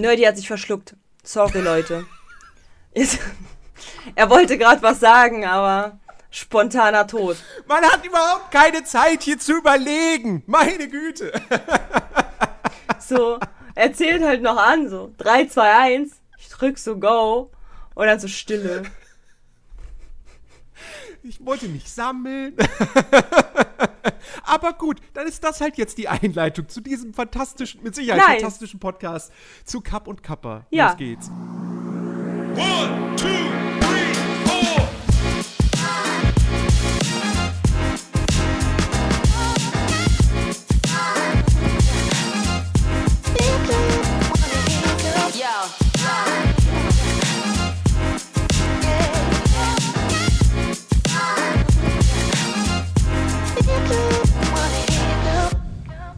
[0.00, 0.96] Nerdy hat sich verschluckt.
[1.22, 2.06] Sorry, Leute.
[4.14, 5.98] er wollte gerade was sagen, aber
[6.30, 7.36] spontaner Tod.
[7.66, 10.42] Man hat überhaupt keine Zeit hier zu überlegen.
[10.46, 11.32] Meine Güte.
[12.98, 13.38] so,
[13.74, 16.12] er zählt halt noch an, so 3, 2, 1.
[16.38, 17.50] Ich drück so Go
[17.94, 18.82] und dann so Stille.
[21.22, 22.56] Ich wollte mich sammeln.
[24.50, 28.40] Aber gut, dann ist das halt jetzt die Einleitung zu diesem fantastischen, mit Sicherheit nice.
[28.40, 29.32] fantastischen Podcast
[29.64, 30.66] zu Kapp und Kappa.
[30.70, 30.88] Ja.
[30.88, 31.28] Los geht's.
[31.28, 33.28] One, two,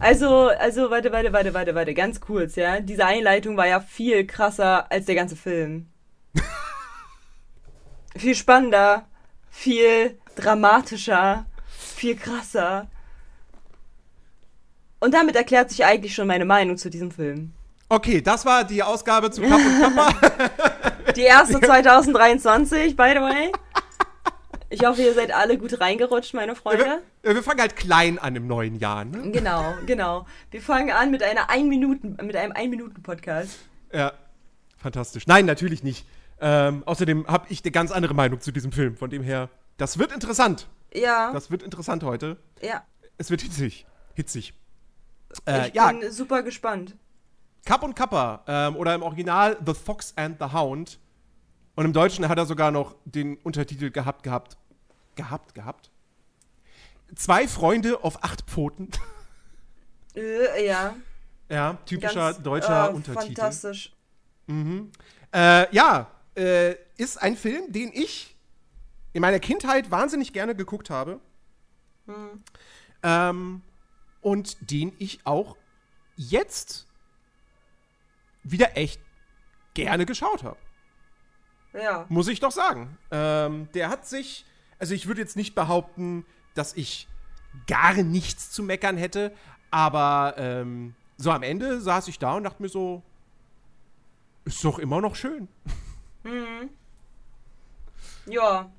[0.03, 2.81] Also, also, warte, warte, warte, warte, warte, ganz kurz, ja.
[2.81, 5.87] Diese Einleitung war ja viel krasser als der ganze Film.
[8.17, 9.07] viel spannender,
[9.49, 12.89] viel dramatischer, viel krasser.
[14.99, 17.53] Und damit erklärt sich eigentlich schon meine Meinung zu diesem Film.
[17.89, 21.13] Okay, das war die Ausgabe zu Kapp und Kappa.
[21.15, 23.53] die erste 2023, by the way.
[24.73, 27.03] Ich hoffe, ihr seid alle gut reingerutscht, meine Freunde.
[27.21, 29.31] Wir, wir fangen halt klein an im neuen Jahr, ne?
[29.31, 30.27] Genau, genau.
[30.51, 33.59] Wir fangen an mit einer ein Minuten, mit einem Ein-Minuten-Podcast.
[33.93, 34.15] Ja,
[34.79, 35.27] fantastisch.
[35.27, 36.07] Nein, natürlich nicht.
[36.41, 38.97] Ähm, außerdem habe ich eine ganz andere Meinung zu diesem Film.
[38.97, 40.69] Von dem her, das wird interessant.
[40.95, 41.33] Ja.
[41.35, 42.39] Das wird interessant heute.
[42.63, 42.83] Ja.
[43.19, 43.85] Es wird hitzig.
[44.15, 44.55] Hitzig.
[45.45, 45.93] Äh, ich ja.
[45.93, 46.97] bin super gespannt.
[47.67, 50.99] Kapp und Kappa ähm, oder im Original The Fox and the Hound.
[51.75, 54.59] Und im Deutschen hat er sogar noch den Untertitel gehabt gehabt
[55.17, 55.91] gehabt, gehabt.
[57.15, 58.91] Zwei Freunde auf acht Pfoten.
[60.15, 60.97] Äh, ja.
[61.49, 63.35] Ja, typischer Ganz, deutscher äh, Untertitel.
[63.35, 63.93] Fantastisch.
[64.47, 64.91] Mhm.
[65.35, 68.35] Äh, ja, äh, ist ein Film, den ich
[69.13, 71.21] in meiner Kindheit wahnsinnig gerne geguckt habe.
[72.07, 72.43] Mhm.
[73.03, 73.63] Ähm,
[74.23, 75.59] und den ich auch
[76.17, 76.87] jetzt
[78.45, 79.03] wieder echt
[79.75, 80.59] gerne geschaut habe.
[81.75, 82.07] Ja.
[82.09, 82.97] Muss ich doch sagen.
[83.11, 84.47] Ähm, der hat sich
[84.83, 87.07] also ich würde jetzt nicht behaupten, dass ich
[87.69, 89.33] gar nichts zu meckern hätte,
[89.71, 93.01] aber ähm, so am Ende saß ich da und dachte mir so,
[94.45, 95.47] ist doch immer noch schön.
[96.25, 96.71] Mhm.
[98.27, 98.73] Ja.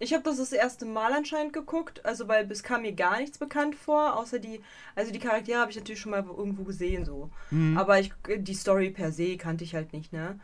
[0.00, 3.38] Ich habe das das erste Mal anscheinend geguckt, also weil es kam mir gar nichts
[3.38, 4.60] bekannt vor, außer die,
[4.96, 7.78] also die Charaktere habe ich natürlich schon mal irgendwo gesehen so, mhm.
[7.78, 10.40] aber ich, die Story per se kannte ich halt nicht, ne?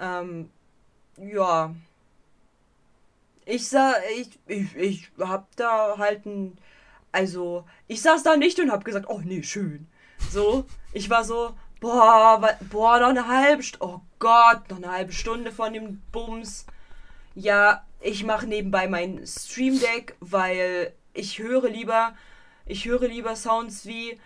[0.00, 0.50] Ähm,
[1.18, 1.74] ja,
[3.46, 6.58] ich sah, ich, ich, ich hab da halt ein,
[7.12, 9.86] also, ich saß da nicht und hab gesagt, oh nee, schön.
[10.30, 15.12] So, ich war so, boah, boah, noch eine halbe Stunde, oh Gott, noch eine halbe
[15.12, 16.66] Stunde von dem Bums.
[17.34, 22.14] Ja, ich mache nebenbei mein Stream Deck, weil ich höre lieber,
[22.66, 24.18] ich höre lieber Sounds wie,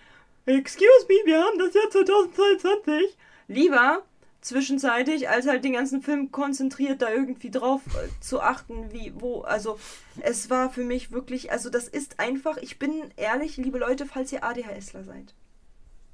[0.47, 3.17] excuse me, wir haben das Jahr 2022.
[3.49, 4.03] Lieber
[4.41, 9.43] zwischenzeitig, als halt den ganzen Film konzentriert da irgendwie drauf äh, zu achten, wie, wo,
[9.43, 9.79] also
[10.21, 14.33] es war für mich wirklich, also das ist einfach, ich bin ehrlich, liebe Leute, falls
[14.33, 15.35] ihr ADHSler seid,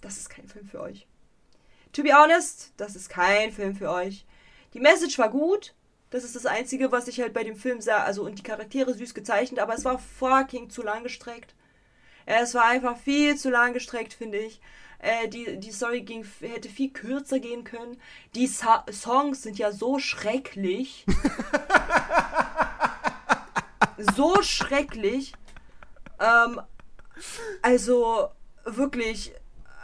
[0.00, 1.06] das ist kein Film für euch.
[1.92, 4.26] To be honest, das ist kein Film für euch.
[4.72, 5.74] Die Message war gut,
[6.10, 8.94] das ist das Einzige, was ich halt bei dem Film sah, also und die Charaktere
[8.94, 11.54] süß gezeichnet, aber es war fucking zu lang gestreckt.
[12.26, 14.60] Es war einfach viel zu lang gestreckt, finde ich.
[15.04, 17.98] Äh, die, die Story ging, hätte viel kürzer gehen können.
[18.34, 21.04] Die Sa Songs sind ja so schrecklich.
[24.16, 25.34] so schrecklich.
[26.18, 26.58] Ähm,
[27.60, 28.28] also
[28.64, 29.34] wirklich,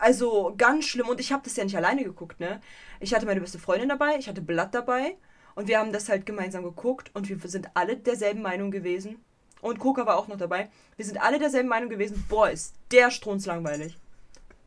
[0.00, 1.10] also ganz schlimm.
[1.10, 2.62] Und ich habe das ja nicht alleine geguckt, ne?
[2.98, 5.19] Ich hatte meine beste Freundin dabei, ich hatte Blatt dabei.
[5.54, 9.22] Und wir haben das halt gemeinsam geguckt und wir sind alle derselben Meinung gewesen.
[9.60, 10.70] Und Coca war auch noch dabei.
[10.97, 12.25] Wir sind alle derselben Meinung gewesen.
[12.26, 13.98] Boah, ist der Strunz langweilig.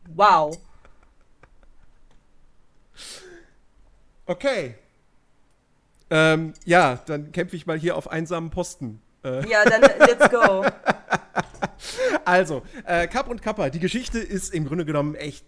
[0.10, 0.58] Wow.
[4.26, 4.76] Okay.
[6.10, 9.02] Ähm, ja, dann kämpfe ich mal hier auf einsamen Posten.
[9.24, 9.48] Äh.
[9.50, 10.66] Ja, dann let's go.
[12.26, 15.46] Also, äh, Kapp und Kappa, die Geschichte ist im Grunde genommen echt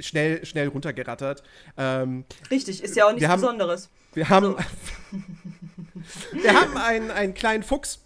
[0.00, 1.42] schnell, schnell runtergerattert.
[1.76, 3.88] Ähm, Richtig, ist ja auch nichts Besonderes.
[4.12, 4.58] Wir haben, so.
[6.42, 8.00] wir haben einen, einen kleinen Fuchs,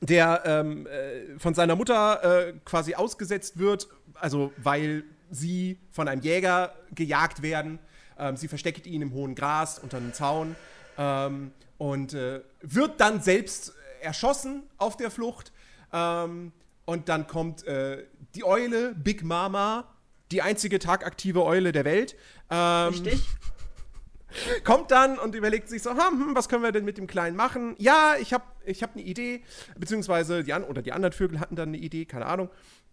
[0.00, 6.22] der ähm, äh, von seiner Mutter äh, quasi ausgesetzt wird, also weil sie von einem
[6.22, 7.78] Jäger gejagt werden.
[8.18, 10.54] Ähm, sie versteckt ihn im hohen Gras unter einem Zaun
[10.98, 15.52] ähm, und äh, wird dann selbst erschossen auf der Flucht.
[15.92, 16.52] Ähm,
[16.84, 19.88] und dann kommt äh, die Eule, Big Mama,
[20.30, 22.16] die einzige tagaktive Eule der Welt.
[22.50, 23.22] Ähm, Richtig.
[24.64, 27.74] kommt dann und überlegt sich so, hm, was können wir denn mit dem Kleinen machen?
[27.78, 29.42] Ja, ich habe ich hab eine Idee,
[29.76, 32.48] beziehungsweise die, an oder die anderen Vögel hatten dann eine Idee, keine Ahnung.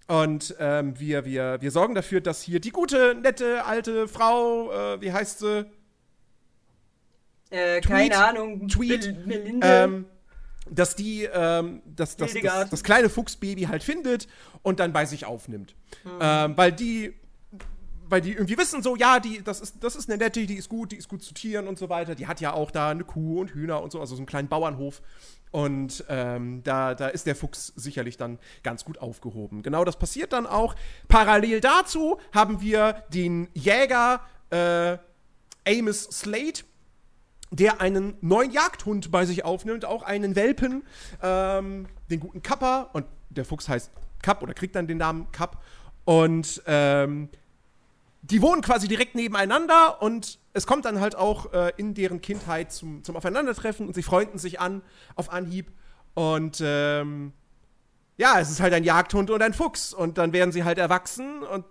[0.10, 5.02] Und ähm, wir, wir, wir sorgen dafür, dass hier die gute, nette, alte Frau, äh,
[5.02, 5.68] wie heißt sie?
[7.52, 8.68] Äh, keine Ahnung.
[8.68, 9.16] Tweet.
[9.62, 10.06] Ähm,
[10.68, 14.28] dass die ähm, das, das, das, das, kleine Fuchsbaby halt findet
[14.64, 15.76] und dann bei sich aufnimmt.
[16.04, 16.10] Mhm.
[16.20, 17.14] Ähm, weil die
[18.10, 20.70] weil die irgendwie wissen so, ja, die, das ist, das ist eine nette, die ist
[20.70, 22.16] gut, die ist gut zu Tieren und so weiter.
[22.16, 24.48] Die hat ja auch da eine Kuh und Hühner und so, also so einen kleinen
[24.48, 25.02] Bauernhof.
[25.52, 29.64] Und ähm, da, da ist der Fuchs sicherlich dann ganz gut aufgehoben.
[29.64, 30.76] Genau das passiert dann auch.
[31.08, 34.22] Parallel dazu haben wir den Jäger
[34.52, 34.98] äh,
[35.68, 36.62] Amos Slade,
[37.52, 40.84] der einen neuen Jagdhund bei sich aufnimmt, auch einen Welpen,
[41.24, 42.90] ähm, den guten Kappa.
[42.94, 43.92] Und der Fuchs heißt
[44.22, 45.64] Kapp oder kriegt dann den Namen Kapp.
[46.06, 47.30] Und ähm,
[48.22, 52.72] die wohnen quasi direkt nebeneinander und es kommt dann halt auch äh, in deren Kindheit
[52.72, 54.82] zum, zum Aufeinandertreffen und sie freunden sich an
[55.16, 55.72] auf Anhieb.
[56.16, 57.34] Und ähm,
[58.18, 59.94] ja, es ist halt ein Jagdhund und ein Fuchs.
[59.94, 61.66] Und dann werden sie halt erwachsen und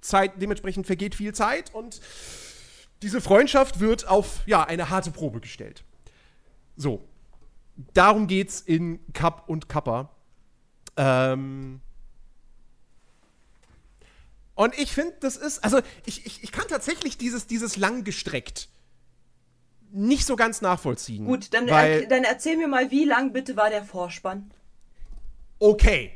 [0.00, 2.00] Zeit, dementsprechend vergeht viel Zeit und
[3.02, 5.84] diese Freundschaft wird auf ja, eine harte Probe gestellt.
[6.76, 7.06] So.
[7.92, 10.08] Darum geht's in Kapp und Kappa.
[10.96, 11.80] Ähm,
[14.56, 18.68] und ich finde, das ist, also ich, ich, ich kann tatsächlich dieses, dieses langgestreckt
[19.92, 21.26] nicht so ganz nachvollziehen.
[21.26, 24.50] Gut, dann, er, dann erzähl mir mal, wie lang bitte war der Vorspann?
[25.58, 26.12] Okay.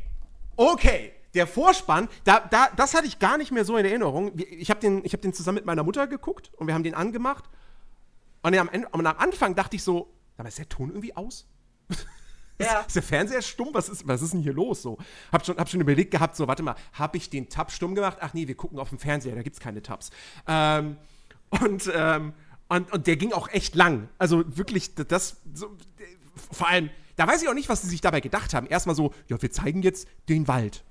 [0.57, 1.13] Okay.
[1.35, 4.33] Der Vorspann, da, da, das hatte ich gar nicht mehr so in Erinnerung.
[4.37, 7.45] Ich habe den, hab den zusammen mit meiner Mutter geguckt und wir haben den angemacht.
[8.43, 11.47] Und am, Ende, und am Anfang dachte ich so, aber ist der Ton irgendwie aus?
[12.61, 12.81] Ja.
[12.81, 13.71] Ist der Fernseher stumm?
[13.73, 14.83] Was ist, was ist denn hier los?
[14.83, 14.99] So,
[15.33, 18.19] hab schon, hab schon überlegt gehabt, so, warte mal, habe ich den Tab stumm gemacht?
[18.21, 20.11] Ach nee, wir gucken auf dem Fernseher, da gibt es keine Tabs.
[20.47, 20.97] Ähm,
[21.63, 22.33] und, ähm,
[22.69, 24.09] und, und der ging auch echt lang.
[24.19, 25.77] Also wirklich, das, so,
[26.53, 28.67] vor allem, da weiß ich auch nicht, was sie sich dabei gedacht haben.
[28.67, 30.85] Erstmal so, ja, wir zeigen jetzt den Wald.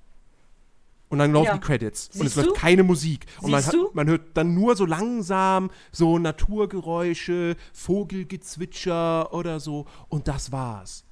[1.09, 1.53] Und dann laufen ja.
[1.55, 2.05] die Credits.
[2.05, 3.25] Siehst und es läuft keine Musik.
[3.41, 3.63] Und man,
[3.93, 9.87] man, hört dann nur so langsam so Naturgeräusche, Vogelgezwitscher oder so.
[10.07, 11.03] Und das war's.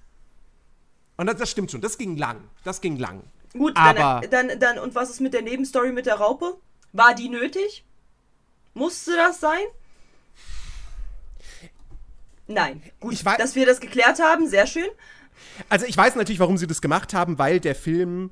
[1.18, 2.44] Und das, das, stimmt schon, das ging lang.
[2.64, 3.24] Das ging lang.
[3.54, 6.58] Gut, aber dann, dann, dann, und was ist mit der Nebenstory mit der Raupe?
[6.94, 7.84] War die nötig?
[8.74, 9.66] Musste das sein?
[12.48, 12.82] Nein.
[13.00, 14.88] Gut, weiß, dass wir das geklärt haben, sehr schön.
[15.70, 18.32] Also ich weiß natürlich, warum sie das gemacht haben, weil der Film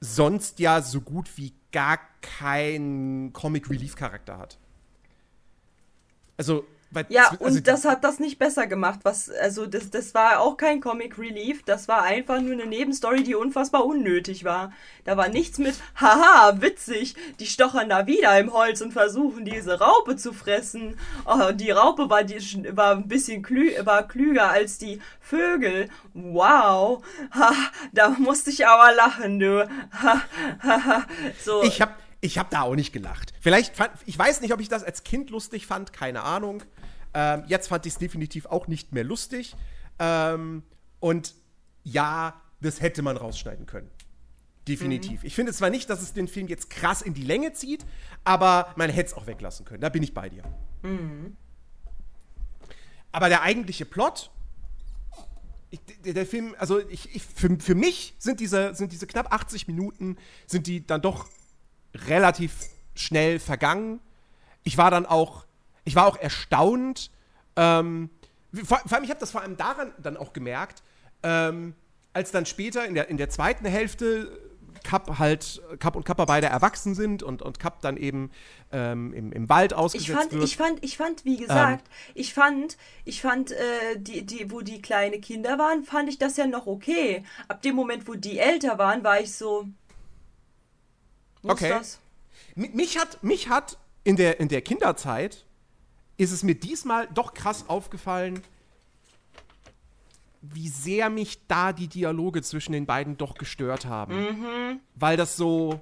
[0.00, 4.58] sonst ja so gut wie gar keinen Comic Relief Charakter hat.
[6.36, 9.00] Also weil, ja, also, und das hat das nicht besser gemacht.
[9.02, 13.22] Was, also das, das war auch kein Comic Relief, das war einfach nur eine Nebenstory,
[13.22, 14.72] die unfassbar unnötig war.
[15.04, 19.78] Da war nichts mit, haha, witzig, die stochern da wieder im Holz und versuchen diese
[19.78, 20.98] Raupe zu fressen.
[21.26, 22.38] Oh, die Raupe war, die,
[22.76, 25.88] war ein bisschen klü war klüger als die Vögel.
[26.12, 27.52] Wow, ha,
[27.92, 29.68] da musste ich aber lachen, du.
[30.02, 30.20] Ha,
[30.62, 31.06] ha, ha.
[31.44, 31.62] so.
[31.62, 33.34] Ich hab ich habe da auch nicht gelacht.
[33.40, 36.62] Vielleicht fand, ich weiß nicht, ob ich das als Kind lustig fand, keine Ahnung.
[37.14, 39.54] Ähm, jetzt fand ich es definitiv auch nicht mehr lustig.
[39.98, 40.62] Ähm,
[41.00, 41.34] und
[41.84, 43.90] ja, das hätte man rausschneiden können.
[44.66, 45.22] Definitiv.
[45.22, 45.26] Mhm.
[45.26, 47.84] Ich finde zwar nicht, dass es den Film jetzt krass in die Länge zieht,
[48.24, 49.82] aber man hätte es auch weglassen können.
[49.82, 50.42] Da bin ich bei dir.
[50.82, 51.36] Mhm.
[53.12, 54.30] Aber der eigentliche Plot,
[55.70, 59.32] ich, der, der, Film, also ich, ich, für, für mich sind diese, sind diese knapp
[59.32, 61.28] 80 Minuten, sind die dann doch
[61.94, 62.54] relativ
[62.94, 64.00] schnell vergangen.
[64.62, 65.43] Ich war dann auch,
[65.84, 67.10] ich war auch erstaunt.
[67.56, 68.10] Ähm,
[68.52, 70.82] vor, vor, allem, ich habe das vor allem daran dann auch gemerkt,
[71.22, 71.74] ähm,
[72.12, 74.38] als dann später in der, in der zweiten Hälfte
[74.84, 78.30] Kapp halt, Kapp und Kappa beide erwachsen sind und, und Kapp dann eben
[78.70, 80.44] ähm, im, im Wald ausgesetzt ich fand, wird.
[80.44, 83.56] Ich fand, ich fand, wie gesagt, ähm, ich fand, ich fand, äh,
[83.96, 87.24] die, die, wo die kleine Kinder waren, fand ich das ja noch okay.
[87.48, 89.66] Ab dem Moment, wo die älter waren, war ich so,
[91.42, 91.80] okay.
[92.54, 95.44] Mich hat, mich hat in der, in der Kinderzeit
[96.16, 98.42] ist es mir diesmal doch krass aufgefallen,
[100.52, 104.14] wie sehr mich da die Dialoge zwischen den beiden doch gestört haben.
[104.14, 104.80] Mhm.
[104.94, 105.80] Weil das so.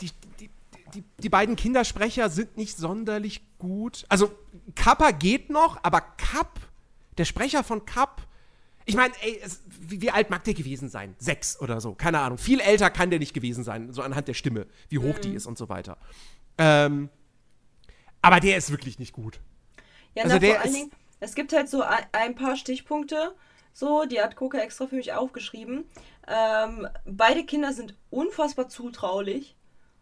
[0.00, 0.50] Die, die,
[0.94, 4.04] die, die, beiden Kindersprecher sind nicht sonderlich gut.
[4.08, 4.32] Also,
[4.74, 6.58] Kappa geht noch, aber Kapp,
[7.18, 8.26] der Sprecher von Kapp,
[8.84, 11.14] ich meine, ey, es, wie, wie, alt mag der gewesen sein?
[11.18, 12.38] Sechs oder so, keine Ahnung.
[12.38, 15.20] Viel älter kann der nicht gewesen sein, so anhand der Stimme, wie hoch mhm.
[15.22, 15.98] die ist und so weiter.
[16.58, 17.08] Ähm,
[18.26, 19.40] aber der ist wirklich nicht gut.
[20.14, 20.90] Ja, also na, der vor allen Dingen,
[21.20, 23.34] es gibt halt so ein, paar Stichpunkte,
[23.72, 25.84] so, die hat Coca extra für mich aufgeschrieben.
[26.26, 29.56] Ähm, beide Kinder sind unfassbar zutraulich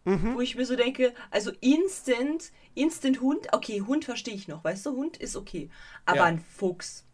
[0.05, 4.85] wo ich mir so denke, also instant, instant Hund, okay, Hund verstehe ich noch, weißt
[4.85, 5.69] du, Hund ist okay.
[6.05, 6.25] Aber Ja.
[6.25, 7.05] ein Fuchs,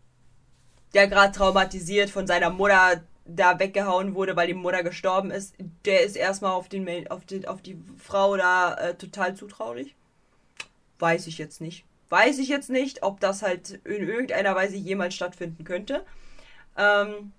[0.93, 6.01] der gerade traumatisiert von seiner Mutter da weggehauen wurde, weil die Mutter gestorben ist, der
[6.03, 9.95] ist erstmal auf, den, auf, die, auf die Frau da äh, total zutraulich.
[11.01, 11.83] Weiß ich jetzt nicht.
[12.09, 16.05] Weiß ich jetzt nicht, ob das halt in irgendeiner Weise jemals stattfinden könnte.
[16.77, 17.31] Ähm,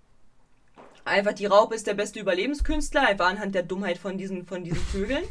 [1.04, 4.80] einfach die Raupe ist der beste Überlebenskünstler, einfach anhand der Dummheit von diesen, von diesen
[4.80, 5.24] Vögeln.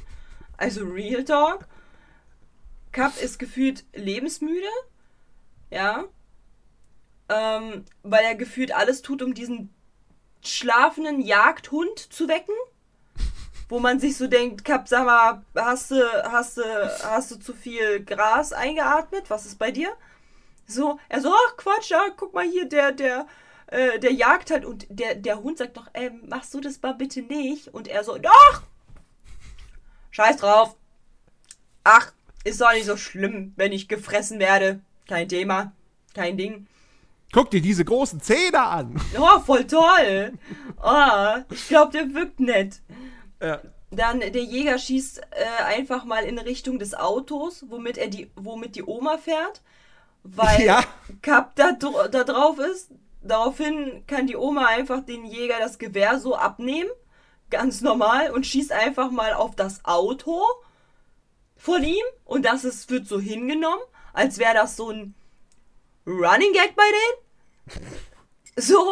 [0.55, 1.67] Also Real Talk.
[2.93, 4.69] Cup ist gefühlt lebensmüde.
[5.69, 6.05] Ja.
[7.27, 9.73] Ähm, weil er gefühlt alles tut, um diesen
[10.41, 12.55] schlafenden Jagdhund zu wecken.
[13.71, 16.63] Wo man sich so denkt, Cup, sag mal, hast du, hast du,
[17.05, 19.29] hast du zu viel Gras eingeatmet?
[19.29, 19.93] Was ist bei dir?
[20.67, 23.27] So, er so, ach Quatsch, ja, guck mal hier, der, der,
[23.67, 26.95] äh, der jagt halt und der, der Hund sagt doch, ähm, machst du das mal
[26.95, 27.69] bitte nicht?
[27.69, 28.63] Und er so, doch!
[30.09, 30.75] Scheiß drauf.
[31.85, 32.11] Ach,
[32.43, 34.81] ist doch nicht so schlimm, wenn ich gefressen werde.
[35.07, 35.71] Kein Thema.
[36.13, 36.67] Kein Ding.
[37.31, 38.99] Guck dir diese großen Zähne an.
[39.17, 40.33] Oh, voll toll.
[40.83, 42.81] Oh, ich glaube, der wirkt nett.
[43.41, 43.62] Ja.
[43.89, 48.75] Dann der Jäger schießt äh, einfach mal in Richtung des Autos, womit er die, womit
[48.75, 49.62] die Oma fährt,
[50.24, 50.83] weil Ja.
[51.21, 52.91] Kap da, da drauf ist.
[53.21, 56.89] Daraufhin kann die Oma einfach den Jäger das Gewehr so abnehmen,
[57.50, 60.41] ganz normal, und schießt einfach mal auf das Auto
[61.55, 63.83] von ihm und das ist, wird so hingenommen,
[64.13, 65.13] als wäre das so ein
[66.07, 67.86] Running Gag bei denen.
[68.57, 68.83] So,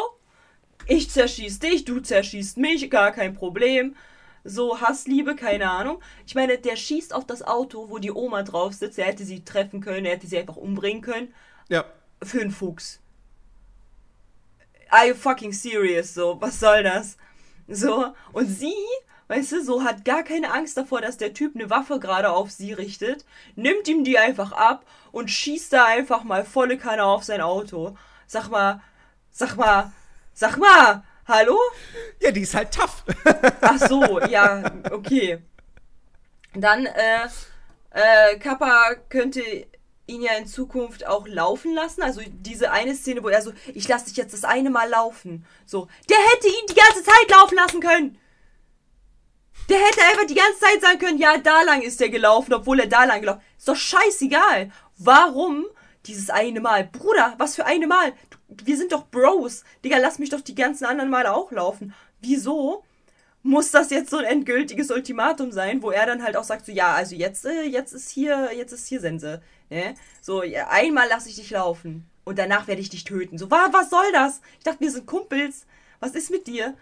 [0.88, 3.96] ich zerschieß dich, du zerschießt mich, gar kein Problem.
[4.44, 6.02] So, Hassliebe, keine Ahnung.
[6.26, 8.98] Ich meine, der schießt auf das Auto, wo die Oma drauf sitzt.
[9.00, 11.34] Er hätte sie treffen können, er hätte sie einfach umbringen können.
[11.68, 11.86] Ja.
[12.24, 13.00] Für einen Fuchs.
[14.90, 16.14] Are you fucking serious?
[16.14, 17.18] So, was soll das?
[17.68, 18.74] So, und sie,
[19.28, 22.50] weißt du, so hat gar keine Angst davor, dass der Typ eine Waffe gerade auf
[22.50, 27.24] sie richtet, nimmt ihm die einfach ab und schießt da einfach mal volle Kanne auf
[27.24, 27.96] sein Auto.
[28.26, 28.82] Sag mal,
[29.30, 29.92] sag mal,
[30.34, 31.58] sag mal, hallo?
[32.20, 33.04] Ja, die ist halt tough.
[33.62, 35.40] Ach so, ja, okay.
[36.54, 37.28] Dann, äh,
[37.92, 39.42] äh, Kappa könnte
[40.08, 42.02] ihn ja in Zukunft auch laufen lassen.
[42.02, 45.46] Also diese eine Szene, wo er so, ich lasse dich jetzt das eine Mal laufen.
[45.66, 48.20] So, der hätte ihn die ganze Zeit laufen lassen können.
[49.70, 52.80] Der hätte einfach die ganze Zeit sagen können, ja, da lang ist der gelaufen, obwohl
[52.80, 53.68] er da lang gelaufen ist.
[53.68, 54.72] doch scheißegal.
[54.98, 55.66] Warum
[56.08, 56.86] dieses eine Mal?
[56.86, 58.14] Bruder, was für eine Mal?
[58.50, 59.64] Wir sind doch Bros.
[59.84, 61.94] Digga, lass mich doch die ganzen anderen Male auch laufen.
[62.22, 62.84] Wieso?
[63.44, 66.72] muss das jetzt so ein endgültiges Ultimatum sein, wo er dann halt auch sagt, so
[66.72, 69.42] ja, also jetzt, äh, jetzt ist hier, jetzt ist hier Sense.
[69.70, 69.96] Ne?
[70.22, 73.38] So, ja, einmal lasse ich dich laufen und danach werde ich dich töten.
[73.38, 74.42] So, wa, was soll das?
[74.58, 75.66] Ich dachte, wir sind Kumpels.
[76.00, 76.76] Was ist mit dir?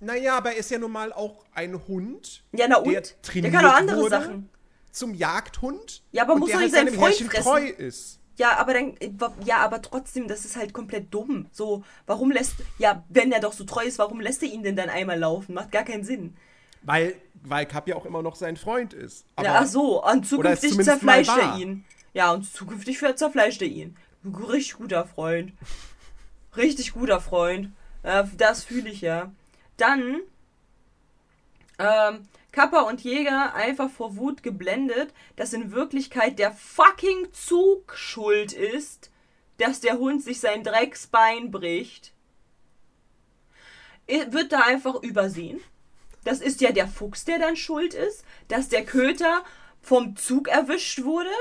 [0.00, 2.42] Naja, aber er ist ja nun mal auch ein Hund.
[2.52, 2.92] Ja, na und?
[2.92, 4.50] Der, Der kann auch andere Sachen.
[4.90, 6.02] Zum Jagdhund.
[6.12, 7.42] Ja, aber und muss der doch nicht halt seinem Freund fressen.
[7.42, 8.20] treu ist.
[8.36, 9.10] Ja, aber dann, äh,
[9.44, 11.46] ja, aber trotzdem, das ist halt komplett dumm.
[11.52, 14.76] So, warum lässt, ja, wenn er doch so treu ist, warum lässt er ihn denn
[14.76, 15.54] dann einmal laufen?
[15.54, 16.36] Macht gar keinen Sinn.
[16.82, 19.24] Weil, weil Cap ja auch immer noch sein Freund ist.
[19.36, 21.84] Aber ja, ach so, und zukünftig zerfleischt er ihn.
[22.12, 23.96] Ja, und zukünftig zerfleischt er ihn.
[24.24, 25.52] Richtig guter Freund.
[26.56, 27.70] Richtig guter Freund.
[28.02, 29.32] Äh, das fühle ich ja.
[29.76, 30.20] Dann,
[31.78, 38.52] ähm, Kappa und Jäger einfach vor Wut geblendet, dass in Wirklichkeit der fucking Zug schuld
[38.52, 39.10] ist,
[39.58, 42.12] dass der Hund sich sein Drecksbein bricht.
[44.06, 45.60] Wird da einfach übersehen.
[46.22, 49.42] Das ist ja der Fuchs, der dann schuld ist, dass der Köter
[49.82, 51.34] vom Zug erwischt wurde.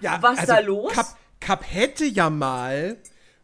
[0.00, 0.92] ja, was da los?
[0.94, 2.96] Cap, Cap hätte ja mal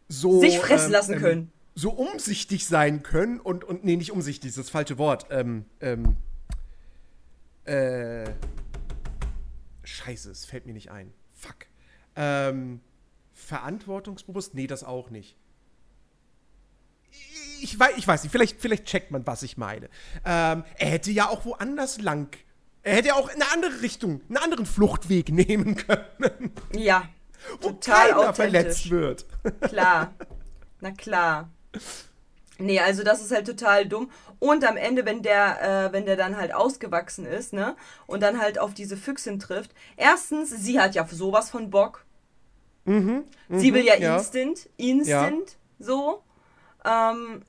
[0.09, 0.39] so.
[0.41, 1.51] Sich fressen ähm, lassen können.
[1.79, 5.27] So umsichtig sein können und, und nee, nicht umsichtig, das ist das falsche Wort.
[5.29, 6.17] Ähm, ähm,
[7.65, 8.27] äh,
[9.83, 11.13] Scheiße, es fällt mir nicht ein.
[11.35, 11.67] Fuck.
[12.15, 12.81] Ähm,
[13.33, 14.55] verantwortungsbewusst?
[14.55, 15.37] Nee, das auch nicht.
[17.61, 19.85] Ich weiß, ich weiß nicht, vielleicht, vielleicht checkt man, was ich meine.
[20.25, 22.35] Ähm, er hätte ja auch woanders lang.
[22.81, 27.07] Er hätte ja auch in eine andere Richtung, einen anderen Fluchtweg nehmen können, Ja.
[27.61, 29.27] wo Total keiner verletzt wird.
[29.61, 30.15] Klar.
[30.81, 31.51] Na klar.
[32.59, 34.09] Nee, also das ist halt total dumm.
[34.39, 37.75] Und am Ende, wenn der, äh, wenn der dann halt ausgewachsen ist, ne?
[38.07, 39.71] Und dann halt auf diese Füchsin trifft.
[39.95, 42.03] Erstens, sie hat ja sowas von Bock.
[43.49, 44.17] sie will ja, Mhm, ja.
[44.17, 46.23] instant, instant, so.
[46.85, 47.43] Ähm,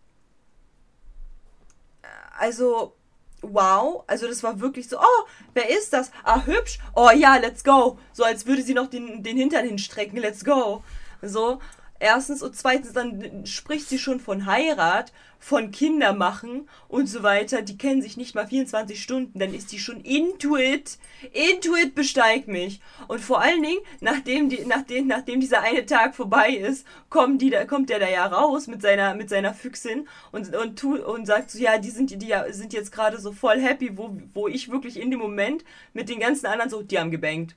[2.38, 2.94] also,
[3.42, 4.04] wow.
[4.06, 6.11] Also das war wirklich so, oh, wer ist das?
[6.25, 6.78] Ah, hübsch.
[6.94, 7.99] Oh ja, let's go.
[8.12, 10.82] So als würde sie noch den, den Hintern hinstrecken, let's go.
[11.23, 11.61] So.
[12.00, 17.62] Erstens und zweitens, dann spricht sie schon von Heirat, von Kinder machen und so weiter.
[17.62, 20.99] Die kennen sich nicht mal 24 Stunden, dann ist die schon Intuit.
[21.33, 22.81] Intuit besteigt mich.
[23.09, 27.50] Und vor allen Dingen, nachdem, die, nachdem, nachdem dieser eine Tag vorbei ist, kommt, die,
[27.50, 31.26] da, kommt der da ja raus mit seiner, mit seiner Füchsin und, und, tu, und
[31.26, 34.71] sagt so, ja, die sind, die sind jetzt gerade so voll happy, wo, wo ich
[34.71, 37.57] wirklich in dem Moment mit den ganzen anderen so, die haben gebankt.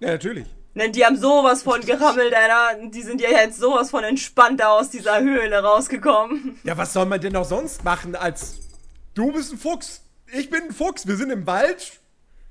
[0.00, 0.46] Ja, natürlich.
[0.74, 2.88] Ne, die haben sowas von gerammelt, Alter.
[2.88, 6.60] Die sind ja jetzt sowas von entspannter aus dieser Höhle rausgekommen.
[6.62, 8.60] Ja, was soll man denn auch sonst machen als
[9.14, 12.00] du bist ein Fuchs, ich bin ein Fuchs, wir sind im Wald,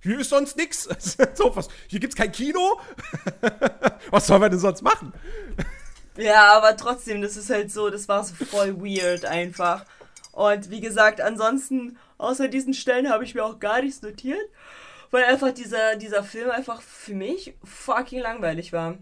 [0.02, 0.88] hier ist sonst nichts.
[1.34, 2.80] So, was, hier gibt's kein Kino.
[4.10, 5.14] was soll man denn sonst machen?
[6.18, 9.86] Ja, aber trotzdem, das ist halt so, das war so voll weird einfach.
[10.32, 14.42] Und wie gesagt, ansonsten, außer diesen Stellen habe ich mir auch gar nichts notiert.
[15.12, 18.98] Weil einfach dieser, dieser Film einfach für mich fucking langweilig war.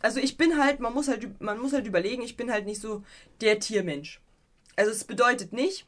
[0.00, 2.80] Also ich bin halt, man muss halt, man muss halt überlegen, ich bin halt nicht
[2.80, 3.02] so
[3.40, 4.20] der Tiermensch.
[4.76, 5.86] Also es bedeutet nicht,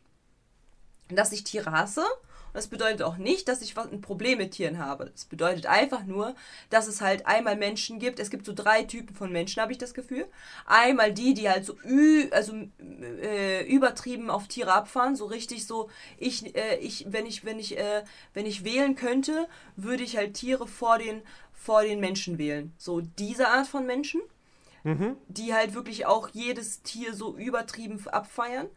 [1.08, 2.04] dass ich Tiere hasse
[2.52, 5.10] das bedeutet auch nicht, dass ich ein Problem mit Tieren habe.
[5.12, 6.34] Das bedeutet einfach nur,
[6.68, 8.18] dass es halt einmal Menschen gibt.
[8.18, 10.26] Es gibt so drei Typen von Menschen, habe ich das Gefühl.
[10.66, 12.54] Einmal die, die halt so ü also,
[13.22, 15.88] äh, übertrieben auf Tiere abfahren, so richtig so,
[16.18, 18.04] ich, äh, ich, wenn ich, wenn ich, äh,
[18.34, 22.72] wenn ich wählen könnte, würde ich halt Tiere vor den, vor den Menschen wählen.
[22.78, 24.20] So diese Art von Menschen.
[24.82, 25.16] Mhm.
[25.28, 28.68] Die halt wirklich auch jedes Tier so übertrieben abfeiern.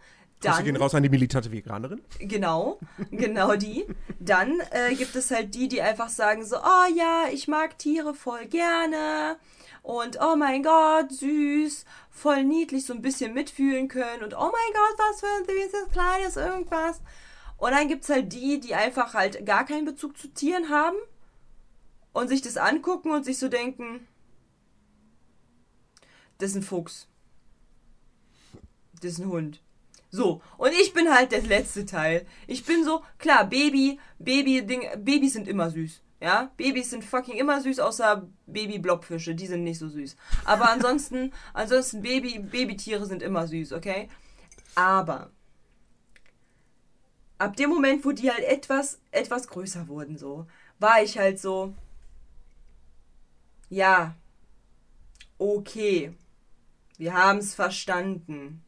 [0.43, 2.01] Dann, Grüße gehen raus an die militante Veganerin.
[2.19, 2.79] Genau,
[3.11, 3.85] genau die.
[4.19, 8.13] Dann äh, gibt es halt die, die einfach sagen so, oh ja, ich mag Tiere
[8.13, 9.37] voll gerne
[9.83, 14.73] und oh mein Gott, süß, voll niedlich, so ein bisschen mitfühlen können und oh mein
[14.73, 17.01] Gott, was für ein süßes, kleines irgendwas.
[17.57, 20.97] Und dann gibt es halt die, die einfach halt gar keinen Bezug zu Tieren haben
[22.13, 24.07] und sich das angucken und sich so denken,
[26.37, 27.07] das ist ein Fuchs.
[29.01, 29.61] Das ist ein Hund.
[30.13, 32.27] So, und ich bin halt der letzte Teil.
[32.45, 36.03] Ich bin so, klar, Baby, Baby, Ding, Babys sind immer süß.
[36.21, 40.15] Ja, Babys sind fucking immer süß, außer Baby-Blobfische, die sind nicht so süß.
[40.45, 44.07] Aber ansonsten, ansonsten Baby, Babytiere sind immer süß, okay?
[44.75, 45.31] Aber
[47.39, 50.45] ab dem Moment, wo die halt etwas, etwas größer wurden, so,
[50.77, 51.73] war ich halt so,
[53.71, 54.13] ja,
[55.39, 56.13] okay,
[56.99, 58.62] wir haben es verstanden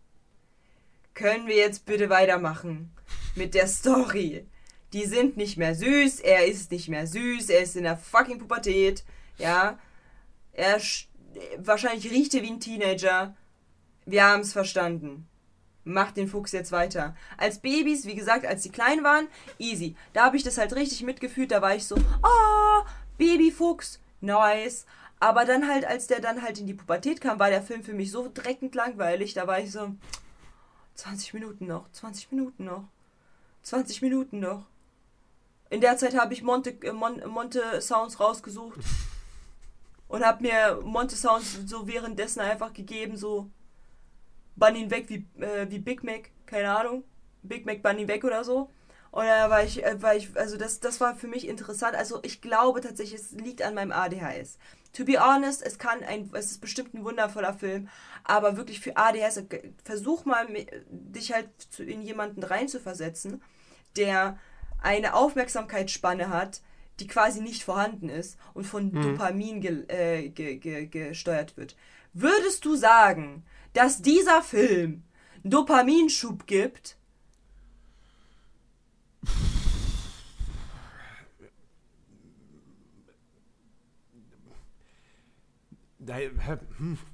[1.16, 2.92] können wir jetzt bitte weitermachen
[3.34, 4.46] mit der Story?
[4.94, 8.38] Die sind nicht mehr süß, er ist nicht mehr süß, er ist in der fucking
[8.38, 9.04] Pubertät,
[9.38, 9.80] ja.
[10.54, 10.80] Er
[11.58, 13.36] wahrscheinlich riecht er wie ein Teenager.
[14.06, 15.28] Wir haben es verstanden.
[15.84, 17.16] Macht den Fuchs jetzt weiter.
[17.38, 19.28] Als Babys, wie gesagt, als die klein waren,
[19.60, 19.96] easy.
[20.14, 21.52] Da habe ich das halt richtig mitgefühlt.
[21.52, 22.86] Da war ich so, oh,
[23.18, 24.86] Babyfuchs, nice.
[25.20, 27.94] Aber dann halt, als der dann halt in die Pubertät kam, war der Film für
[27.94, 29.34] mich so dreckend langweilig.
[29.34, 29.96] Da war ich so,
[30.96, 32.86] 20 Minuten noch, 20 Minuten noch,
[33.64, 34.66] 20 Minuten noch.
[35.70, 38.80] In der Zeit habe ich Monte, äh, Mon, Monte Sounds rausgesucht
[40.08, 43.50] und habe mir Monte Sounds so währenddessen einfach gegeben, so
[44.56, 47.04] bann ihn weg wie, äh, wie Big Mac, keine Ahnung,
[47.44, 48.70] Big Mac bann ihn weg oder so.
[49.12, 51.96] Und da war ich, äh, war ich, also das, das war für mich interessant.
[51.96, 54.58] Also ich glaube tatsächlich, es liegt an meinem ADHS.
[54.96, 57.90] To be honest, es kann ein, es ist bestimmt ein wundervoller Film,
[58.24, 59.44] aber wirklich für ADHS,
[59.84, 60.48] versuch mal
[60.90, 63.42] dich halt in jemanden reinzuversetzen,
[63.98, 64.40] der
[64.82, 66.62] eine Aufmerksamkeitsspanne hat,
[67.02, 69.02] die quasi nicht vorhanden ist und von mhm.
[69.02, 71.76] Dopamin ge, äh, ge, ge, gesteuert wird.
[72.14, 75.04] Würdest du sagen, dass dieser Film
[75.44, 76.96] Dopaminschub gibt?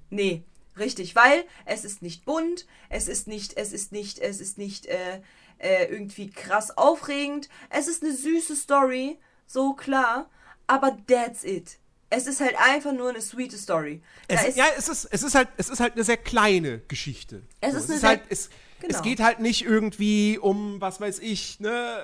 [0.10, 0.44] Nee,
[0.78, 4.86] richtig, weil es ist nicht bunt, es ist nicht, es ist nicht, es ist nicht
[4.86, 5.22] äh,
[5.58, 10.30] äh, irgendwie krass aufregend, es ist eine süße Story, so klar,
[10.68, 11.78] aber that's it.
[12.10, 14.02] Es ist halt einfach nur eine sweete Story.
[14.28, 17.44] Es, ist, ja, es ist, es ist halt, es ist halt eine sehr kleine Geschichte.
[17.62, 18.50] Es so, ist, es ist halt, es,
[18.82, 18.98] genau.
[18.98, 22.04] es geht halt nicht irgendwie um, was weiß ich, ne,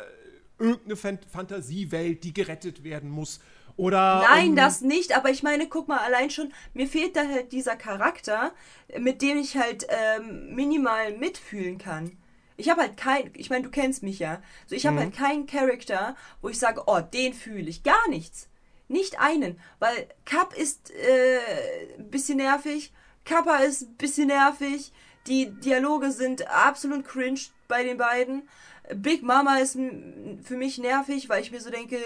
[0.60, 3.40] irgendeine Fantasiewelt, die gerettet werden muss,
[3.78, 7.28] oder, Nein, um, das nicht, aber ich meine, guck mal, allein schon, mir fehlt da
[7.28, 8.52] halt dieser Charakter,
[8.98, 12.18] mit dem ich halt ähm, minimal mitfühlen kann.
[12.58, 14.42] Ich habe halt kein, ich meine, du kennst mich ja.
[14.66, 15.02] So, ich habe mhm.
[15.02, 17.84] halt keinen Charakter, wo ich sage, oh, den fühle ich.
[17.84, 18.50] Gar nichts.
[18.88, 19.60] Nicht einen.
[19.78, 22.92] Weil Cup ist äh, ein bisschen nervig,
[23.26, 24.92] Kappa ist ein bisschen nervig,
[25.28, 28.48] die Dialoge sind absolut cringe bei den beiden.
[28.96, 29.78] Big Mama ist
[30.44, 32.00] für mich nervig, weil ich mir so denke,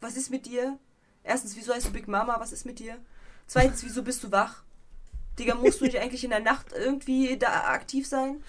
[0.00, 0.78] was ist mit dir?
[1.24, 2.38] Erstens, wieso heißt du Big Mama?
[2.40, 2.96] Was ist mit dir?
[3.46, 4.62] Zweitens, wieso bist du wach?
[5.38, 8.42] Digga, musst du nicht eigentlich in der Nacht irgendwie da aktiv sein?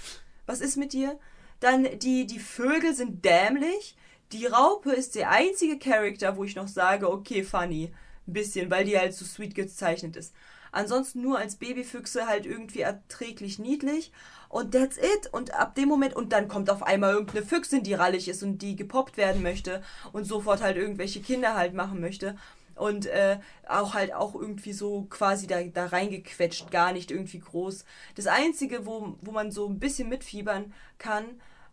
[0.45, 1.19] Was ist mit dir?
[1.59, 3.95] Dann die, die Vögel sind dämlich.
[4.31, 7.91] Die Raupe ist der einzige Charakter, wo ich noch sage, okay, funny.
[8.27, 10.33] Ein bisschen, weil die halt so sweet gezeichnet ist.
[10.71, 14.11] Ansonsten nur als Babyfüchse halt irgendwie erträglich niedlich.
[14.49, 15.31] Und that's it.
[15.31, 18.59] Und ab dem Moment, und dann kommt auf einmal irgendeine Füchsin, die rallig ist und
[18.59, 22.35] die gepoppt werden möchte und sofort halt irgendwelche Kinder halt machen möchte.
[22.75, 27.83] Und äh, auch halt auch irgendwie so quasi da, da reingequetscht, gar nicht irgendwie groß.
[28.15, 31.25] Das Einzige, wo, wo man so ein bisschen mitfiebern kann,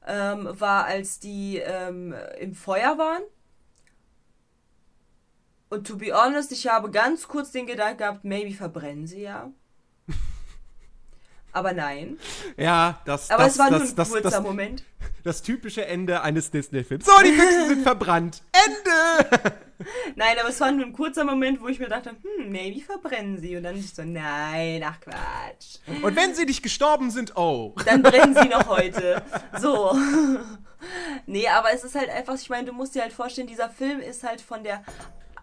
[0.06, 3.22] ähm, war, als die ähm, im Feuer waren.
[5.68, 9.50] Und to be honest, ich habe ganz kurz den Gedanken gehabt, maybe verbrennen sie ja.
[11.52, 12.18] Aber nein.
[12.56, 14.84] Ja, das Aber das, es war das, nur ein das, kurzer das, Moment.
[15.24, 17.04] das typische Ende eines Disney-Films.
[17.04, 18.42] So, die Füchse sind verbrannt.
[18.52, 19.56] Ende!
[20.14, 23.38] Nein, aber es war nur ein kurzer Moment, wo ich mir dachte, hm, maybe verbrennen
[23.38, 23.56] sie.
[23.56, 25.80] Und dann ich so, nein, ach Quatsch.
[26.02, 27.74] Und wenn sie nicht gestorben sind, oh.
[27.84, 29.22] Dann brennen sie noch heute.
[29.60, 29.94] So.
[31.26, 34.00] nee, aber es ist halt einfach, ich meine, du musst dir halt vorstellen, dieser Film
[34.00, 34.82] ist halt von der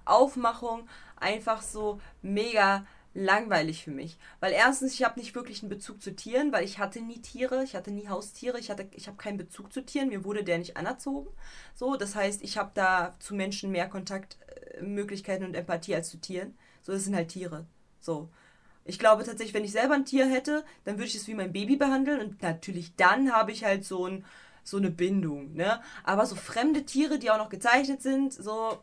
[0.06, 0.88] Aufmachung
[1.18, 4.18] einfach so mega langweilig für mich.
[4.40, 7.64] Weil erstens, ich habe nicht wirklich einen Bezug zu Tieren, weil ich hatte nie Tiere,
[7.64, 10.78] ich hatte nie Haustiere, ich, ich habe keinen Bezug zu Tieren, mir wurde der nicht
[10.78, 11.30] anerzogen.
[11.76, 16.58] So, das heißt, ich habe da zu Menschen mehr Kontaktmöglichkeiten und Empathie als zu Tieren.
[16.82, 17.66] So, das sind halt Tiere.
[18.00, 18.30] So.
[18.86, 21.54] Ich glaube tatsächlich, wenn ich selber ein Tier hätte, dann würde ich es wie mein
[21.54, 24.26] Baby behandeln und natürlich dann habe ich halt so, ein,
[24.64, 25.82] so eine Bindung, ne?
[26.04, 28.80] Aber so fremde Tiere, die auch noch gezeichnet sind, so,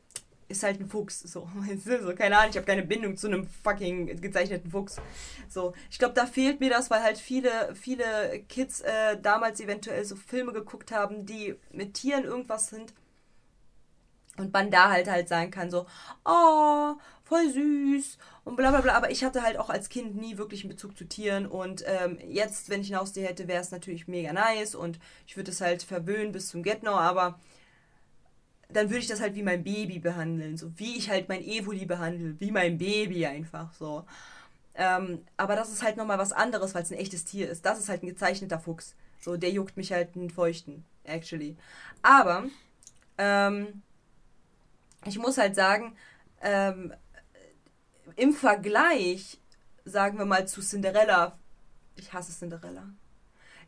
[0.51, 1.21] ist halt ein Fuchs.
[1.21, 1.49] So,
[1.85, 4.97] so keine Ahnung, ich habe keine Bindung zu einem fucking gezeichneten Fuchs.
[5.49, 10.05] So, ich glaube, da fehlt mir das, weil halt viele, viele Kids äh, damals eventuell
[10.05, 12.93] so Filme geguckt haben, die mit Tieren irgendwas sind.
[14.37, 15.87] Und man da halt halt sagen kann, so,
[16.25, 18.95] oh, voll süß und bla bla bla.
[18.95, 21.47] Aber ich hatte halt auch als Kind nie wirklich einen Bezug zu Tieren.
[21.47, 25.37] Und ähm, jetzt, wenn ich ein Haustier hätte, wäre es natürlich mega nice und ich
[25.37, 27.39] würde es halt verwöhnen bis zum Get-No, aber
[28.73, 30.57] dann würde ich das halt wie mein Baby behandeln.
[30.57, 32.37] So wie ich halt mein Evoli behandle.
[32.39, 34.05] Wie mein Baby einfach so.
[34.75, 37.67] Ähm, aber das ist halt nochmal was anderes, weil es ein echtes Tier ist.
[37.67, 38.95] Das ist halt ein gezeichneter Fuchs.
[39.21, 41.57] So, der juckt mich halt einen Feuchten, actually.
[42.03, 42.45] Aber,
[43.19, 43.83] ähm,
[45.05, 45.97] ich muss halt sagen,
[46.41, 46.95] ähm,
[48.17, 49.39] im Vergleich,
[49.85, 51.39] sagen wir mal, zu Cinderella,
[51.97, 52.89] ich hasse Cinderella.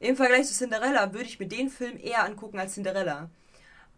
[0.00, 3.30] Im Vergleich zu Cinderella würde ich mir den Film eher angucken als Cinderella.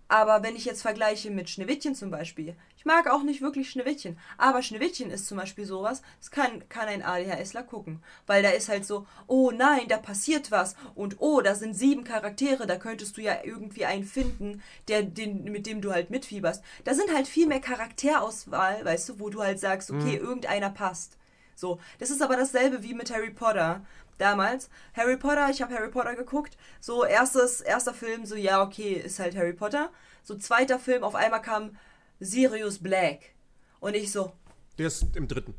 [0.08, 4.18] Aber wenn ich jetzt vergleiche mit Schneewittchen zum Beispiel, ich mag auch nicht wirklich Schneewittchen,
[4.36, 8.02] aber Schneewittchen ist zum Beispiel sowas, das kann, kann ein ADHSler gucken.
[8.26, 12.04] Weil da ist halt so, oh nein, da passiert was und oh, da sind sieben
[12.04, 16.62] Charaktere, da könntest du ja irgendwie einen finden, der, den, mit dem du halt mitfieberst.
[16.84, 20.26] Da sind halt viel mehr Charakterauswahl, weißt du, wo du halt sagst, okay, mhm.
[20.26, 21.16] irgendeiner passt.
[21.56, 23.86] So, das ist aber dasselbe wie mit Harry Potter
[24.18, 24.68] damals.
[24.94, 26.56] Harry Potter, ich habe Harry Potter geguckt.
[26.80, 29.90] So, erstes, erster Film, so, ja, okay, ist halt Harry Potter.
[30.22, 31.76] So, zweiter Film, auf einmal kam
[32.20, 33.34] Sirius Black.
[33.80, 34.32] Und ich so.
[34.78, 35.54] Der ist im dritten.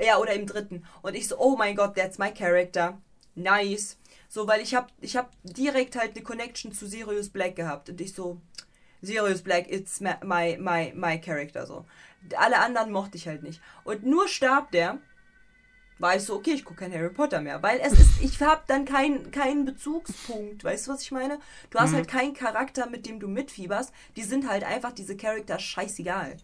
[0.00, 0.84] Ja, oder im dritten.
[1.02, 3.00] Und ich so, oh mein Gott, that's my character.
[3.34, 3.98] Nice.
[4.28, 7.90] So, weil ich hab, ich hab direkt halt eine Connection zu Sirius Black gehabt.
[7.90, 8.40] Und ich so,
[9.02, 11.86] Sirius Black, it's my, my, my, my character, so.
[12.36, 13.60] Alle anderen mochte ich halt nicht.
[13.84, 14.98] Und nur starb der
[16.00, 17.62] war ich so, okay, ich gucke kein Harry Potter mehr.
[17.62, 20.64] Weil es ist, ich habe dann keinen kein Bezugspunkt.
[20.64, 21.38] Weißt du, was ich meine?
[21.68, 21.96] Du hast mhm.
[21.96, 23.92] halt keinen Charakter, mit dem du mitfieberst.
[24.16, 26.36] Die sind halt einfach diese Charakter scheißegal.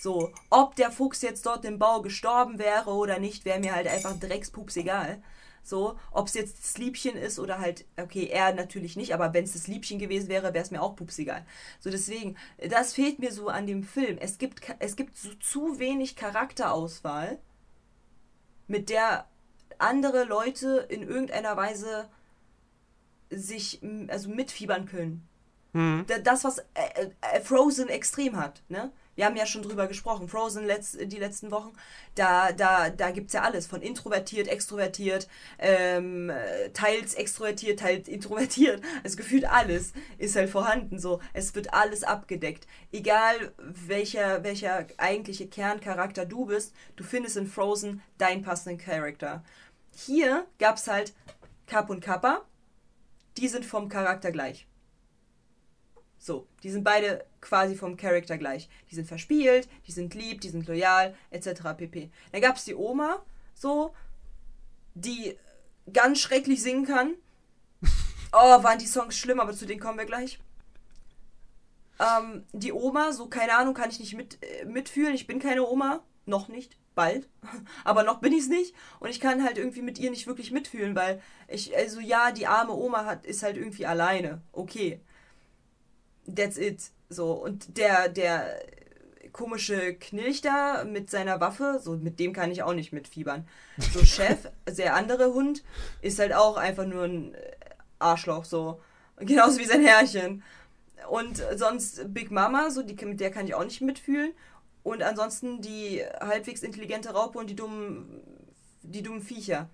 [0.00, 3.86] So, ob der Fuchs jetzt dort im Bau gestorben wäre oder nicht, wäre mir halt
[3.86, 5.22] einfach dreckspups egal.
[5.64, 9.44] So, ob es jetzt das Liebchen ist oder halt, okay, er natürlich nicht, aber wenn
[9.44, 11.46] es das Liebchen gewesen wäre, wäre es mir auch pups egal.
[11.78, 12.36] So, deswegen,
[12.68, 14.18] das fehlt mir so an dem Film.
[14.18, 17.38] Es gibt, es gibt so zu wenig Charakterauswahl
[18.72, 19.26] mit der
[19.76, 22.08] andere Leute in irgendeiner Weise
[23.28, 25.28] sich also mitfiebern können.
[25.74, 26.06] Mhm.
[26.24, 28.90] Das, was äh, äh, Frozen extrem hat, ne?
[29.14, 30.28] Wir haben ja schon drüber gesprochen.
[30.28, 31.72] Frozen letzt, die letzten Wochen,
[32.14, 33.66] da, da, da gibt es ja alles.
[33.66, 36.32] Von introvertiert, extrovertiert, ähm,
[36.72, 38.82] teils extrovertiert, teils introvertiert.
[39.04, 40.98] Also gefühlt alles ist halt vorhanden.
[40.98, 41.20] So.
[41.32, 42.66] Es wird alles abgedeckt.
[42.92, 49.44] Egal welcher, welcher eigentliche Kerncharakter du bist, du findest in Frozen deinen passenden Charakter.
[49.94, 51.12] Hier gab es halt
[51.66, 52.42] Kap und Kappa.
[53.38, 54.66] Die sind vom Charakter gleich.
[56.22, 58.68] So, die sind beide quasi vom Charakter gleich.
[58.88, 61.74] Die sind verspielt, die sind lieb, die sind loyal, etc.
[61.76, 62.12] pp.
[62.30, 63.20] Dann gab es die Oma,
[63.54, 63.92] so,
[64.94, 65.36] die
[65.92, 67.14] ganz schrecklich singen kann.
[68.34, 70.38] Oh, waren die Songs schlimm, aber zu denen kommen wir gleich.
[71.98, 75.12] Ähm, die Oma, so, keine Ahnung, kann ich nicht mit, äh, mitfühlen.
[75.12, 76.02] Ich bin keine Oma.
[76.24, 76.78] Noch nicht.
[76.94, 77.28] Bald.
[77.84, 78.74] Aber noch bin ich es nicht.
[79.00, 82.46] Und ich kann halt irgendwie mit ihr nicht wirklich mitfühlen, weil ich, also ja, die
[82.46, 84.40] arme Oma hat, ist halt irgendwie alleine.
[84.52, 85.02] Okay.
[86.26, 86.90] That's it.
[87.08, 87.32] So.
[87.32, 88.58] Und der, der
[89.32, 93.46] komische Knilch da mit seiner Waffe, so mit dem kann ich auch nicht mitfiebern.
[93.92, 95.62] So Chef, der andere Hund,
[96.02, 97.36] ist halt auch einfach nur ein
[97.98, 98.80] Arschloch, so.
[99.18, 100.42] Genauso wie sein Herrchen.
[101.08, 104.32] Und sonst Big Mama, so, die, mit der kann ich auch nicht mitfühlen.
[104.82, 108.20] Und ansonsten die halbwegs intelligente Raupe und die dummen,
[108.82, 109.68] die dummen Viecher.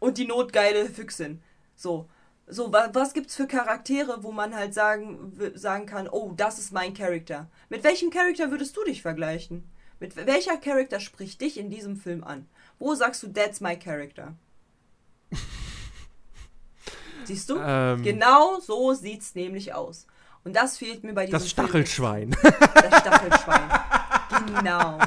[0.00, 1.42] Und die notgeile Füchsin.
[1.76, 2.08] So.
[2.52, 6.70] So, was, was gibt's für Charaktere, wo man halt sagen, sagen kann, oh, das ist
[6.72, 7.48] mein Charakter.
[7.70, 9.64] Mit welchem Charakter würdest du dich vergleichen?
[10.00, 12.46] Mit welcher Charakter spricht dich in diesem Film an?
[12.78, 14.34] Wo sagst du, that's my character?
[17.24, 17.58] Siehst du?
[17.58, 20.06] Ähm, genau so sieht's nämlich aus.
[20.44, 22.32] Und das fehlt mir bei diesem Das Stachelschwein.
[22.32, 22.54] Film.
[22.74, 23.70] Das Stachelschwein.
[24.46, 24.98] genau.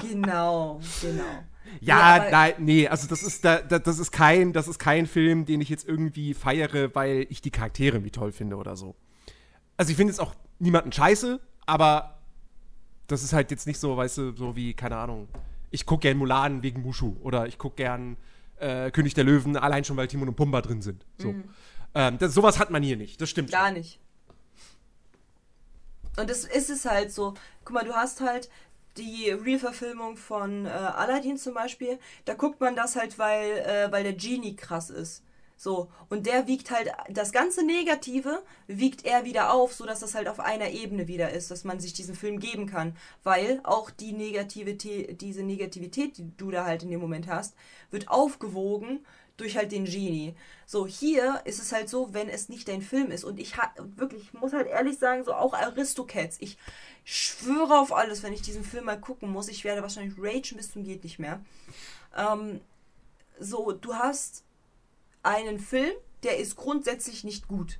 [0.00, 1.44] Genau, genau.
[1.80, 5.44] Ja, ja nein, nee, also das ist da, das ist kein, das ist kein Film,
[5.44, 8.94] den ich jetzt irgendwie feiere, weil ich die Charaktere irgendwie toll finde oder so.
[9.76, 12.18] Also ich finde jetzt auch niemanden scheiße, aber
[13.06, 15.28] das ist halt jetzt nicht so, weißt du, so wie, keine Ahnung,
[15.70, 18.16] ich gucke gern Mulan wegen Mushu oder ich gucke gern
[18.56, 21.04] äh, König der Löwen allein schon, weil Timon und Pumba drin sind.
[21.18, 21.32] So.
[21.32, 21.44] Mhm.
[21.94, 23.50] Ähm, das, sowas hat man hier nicht, das stimmt.
[23.50, 23.98] Gar nicht.
[26.16, 27.34] Und das ist es halt so.
[27.64, 28.48] Guck mal, du hast halt
[28.96, 31.98] die Real-Verfilmung von äh, Aladdin zum Beispiel.
[32.24, 35.22] Da guckt man das halt, weil, äh, weil der Genie krass ist.
[35.56, 40.28] So, und der wiegt halt, das ganze Negative wiegt er wieder auf, sodass das halt
[40.28, 42.96] auf einer Ebene wieder ist, dass man sich diesen Film geben kann.
[43.22, 47.54] Weil auch die Negativität, diese Negativität, die du da halt in dem Moment hast,
[47.90, 50.34] wird aufgewogen durch halt den Genie.
[50.66, 53.24] So, hier ist es halt so, wenn es nicht dein Film ist.
[53.24, 53.54] Und ich
[53.96, 56.36] wirklich, ich muss halt ehrlich sagen, so auch Aristocats.
[56.40, 56.56] Ich
[57.04, 60.72] schwöre auf alles, wenn ich diesen Film mal gucken muss, ich werde wahrscheinlich ragen bis
[60.72, 61.40] zum geht nicht mehr.
[62.16, 62.60] Ähm,
[63.38, 64.44] so, du hast
[65.22, 67.78] einen Film, der ist grundsätzlich nicht gut.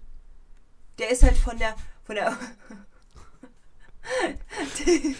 [0.99, 2.37] Der ist halt von der, von der,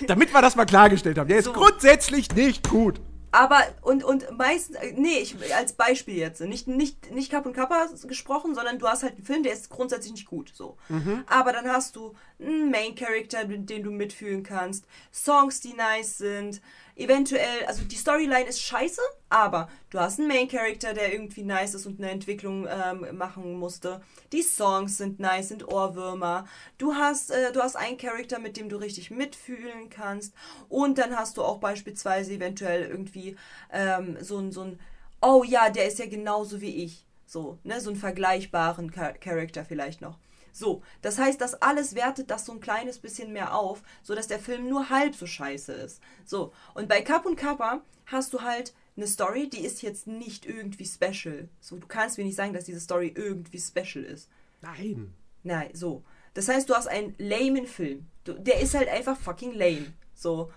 [0.07, 1.29] Damit wir das mal klargestellt haben.
[1.29, 1.53] Der ist so.
[1.53, 3.01] grundsätzlich nicht gut.
[3.35, 7.53] Aber, und, und meistens, äh, nee, ich, als Beispiel jetzt, nicht, nicht, nicht Kapp und
[7.53, 10.77] Kappa gesprochen, sondern du hast halt einen Film, der ist grundsätzlich nicht gut, so.
[10.89, 11.25] Mhm.
[11.27, 16.63] Aber dann hast du einen Main Character, den du mitfühlen kannst, Songs, die nice sind,
[16.97, 21.75] eventuell, also die Storyline ist scheiße, aber du hast einen Main Character, der irgendwie nice
[21.75, 24.01] ist und eine Entwicklung ähm, machen musste.
[24.33, 26.47] Die Songs sind nice, sind Ohrwürmer.
[26.79, 30.35] Du hast, äh, du hast einen Charakter, mit dem du richtig mitfühlen kannst.
[30.69, 33.37] Und dann hast du auch beispielsweise eventuell irgendwie
[33.73, 34.81] ähm, so ein, so ein,
[35.21, 37.05] oh ja, der ist ja genauso wie ich.
[37.27, 40.19] So, ne, so einen vergleichbaren Char Charakter vielleicht noch.
[40.55, 44.39] So, das heißt, das alles wertet das so ein kleines bisschen mehr auf, sodass der
[44.39, 46.01] Film nur halb so scheiße ist.
[46.25, 50.47] So, und bei Kapp und Kappa hast du halt eine Story, die ist jetzt nicht
[50.47, 51.49] irgendwie special.
[51.61, 54.31] So, du kannst mir nicht sagen, dass diese Story irgendwie special ist.
[54.63, 55.13] Nein.
[55.43, 56.05] Nein, so.
[56.35, 58.07] Das heißt, du hast einen lamen Film.
[58.23, 59.93] Du, der ist halt einfach fucking lame.
[60.15, 60.53] So.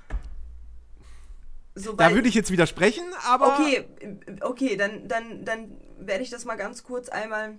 [1.73, 3.55] so da würde ich jetzt widersprechen, aber.
[3.55, 3.87] Okay,
[4.41, 7.57] okay, dann, dann, dann werde ich das mal ganz kurz einmal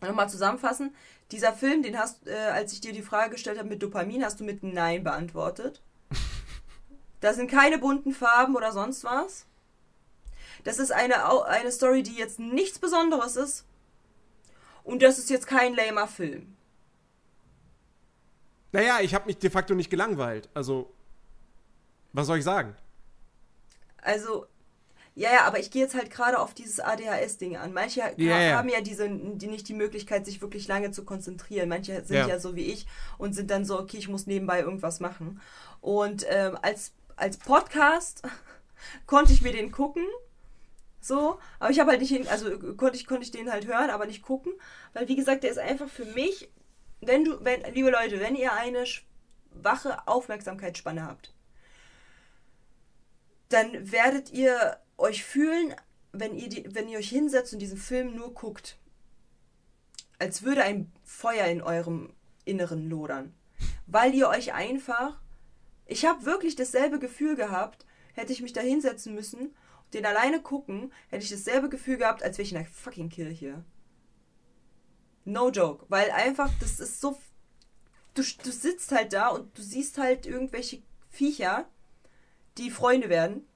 [0.00, 0.94] nochmal zusammenfassen.
[1.30, 4.40] Dieser Film, den hast, äh, als ich dir die Frage gestellt habe mit Dopamin, hast
[4.40, 5.82] du mit Nein beantwortet.
[7.20, 9.46] da sind keine bunten Farben oder sonst was.
[10.64, 13.64] Das ist eine, eine Story, die jetzt nichts Besonderes ist.
[14.84, 16.56] Und das ist jetzt kein lamer Film.
[18.72, 20.48] Naja, ich habe mich de facto nicht gelangweilt.
[20.54, 20.92] Also,
[22.12, 22.76] was soll ich sagen?
[24.02, 24.46] Also,
[25.16, 27.72] ja, ja, aber ich gehe jetzt halt gerade auf dieses ADHS-Ding an.
[27.72, 31.70] Manche yeah, haben ja diese, die nicht die Möglichkeit, sich wirklich lange zu konzentrieren.
[31.70, 32.28] Manche sind ja.
[32.28, 35.40] ja so wie ich und sind dann so, okay, ich muss nebenbei irgendwas machen.
[35.80, 38.20] Und ähm, als, als Podcast
[39.06, 40.04] konnte ich mir den gucken.
[41.00, 44.04] So, aber ich habe halt nicht, also konnte ich, konnte ich den halt hören, aber
[44.04, 44.52] nicht gucken.
[44.92, 46.50] Weil, wie gesagt, der ist einfach für mich,
[47.00, 48.84] wenn du, wenn, liebe Leute, wenn ihr eine
[49.54, 51.32] wache Aufmerksamkeitsspanne habt,
[53.48, 55.74] dann werdet ihr euch fühlen,
[56.12, 58.78] wenn ihr, die, wenn ihr euch hinsetzt und diesen Film nur guckt,
[60.18, 63.34] als würde ein Feuer in eurem Inneren lodern.
[63.86, 65.20] Weil ihr euch einfach.
[65.84, 69.54] Ich habe wirklich dasselbe Gefühl gehabt, hätte ich mich da hinsetzen müssen,
[69.92, 73.64] den alleine gucken, hätte ich dasselbe Gefühl gehabt, als wäre ich in einer fucking Kirche.
[75.24, 75.84] No joke.
[75.88, 77.18] Weil einfach, das ist so.
[78.14, 81.68] Du, du sitzt halt da und du siehst halt irgendwelche Viecher,
[82.56, 83.46] die Freunde werden.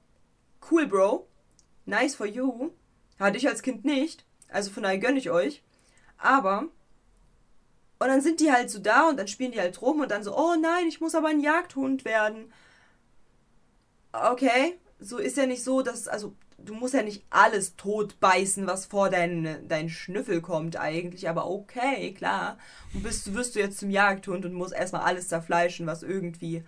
[0.70, 1.29] Cool, Bro
[1.90, 2.70] nice for you.
[3.18, 4.24] Hatte ich als Kind nicht.
[4.48, 5.62] Also von daher gönne ich euch.
[6.16, 6.68] Aber.
[7.98, 10.24] Und dann sind die halt so da und dann spielen die halt rum und dann
[10.24, 12.50] so, oh nein, ich muss aber ein Jagdhund werden.
[14.12, 18.66] okay, so ist ja nicht so, dass, also du musst ja nicht alles tot beißen,
[18.66, 22.58] was vor deinen dein Schnüffel kommt eigentlich, aber okay, klar.
[22.94, 26.64] Und bist, wirst du jetzt zum Jagdhund und musst erstmal alles zerfleischen, was irgendwie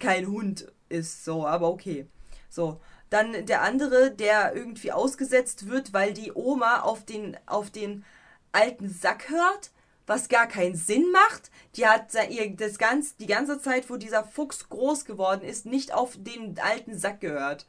[0.00, 2.06] kein Hund ist, so, aber okay.
[2.48, 2.80] So.
[3.10, 8.04] Dann der andere, der irgendwie ausgesetzt wird, weil die Oma auf den, auf den
[8.52, 9.70] alten Sack hört,
[10.06, 11.50] was gar keinen Sinn macht.
[11.76, 15.92] Die hat ihr das ganz, die ganze Zeit, wo dieser Fuchs groß geworden ist, nicht
[15.92, 17.66] auf den alten Sack gehört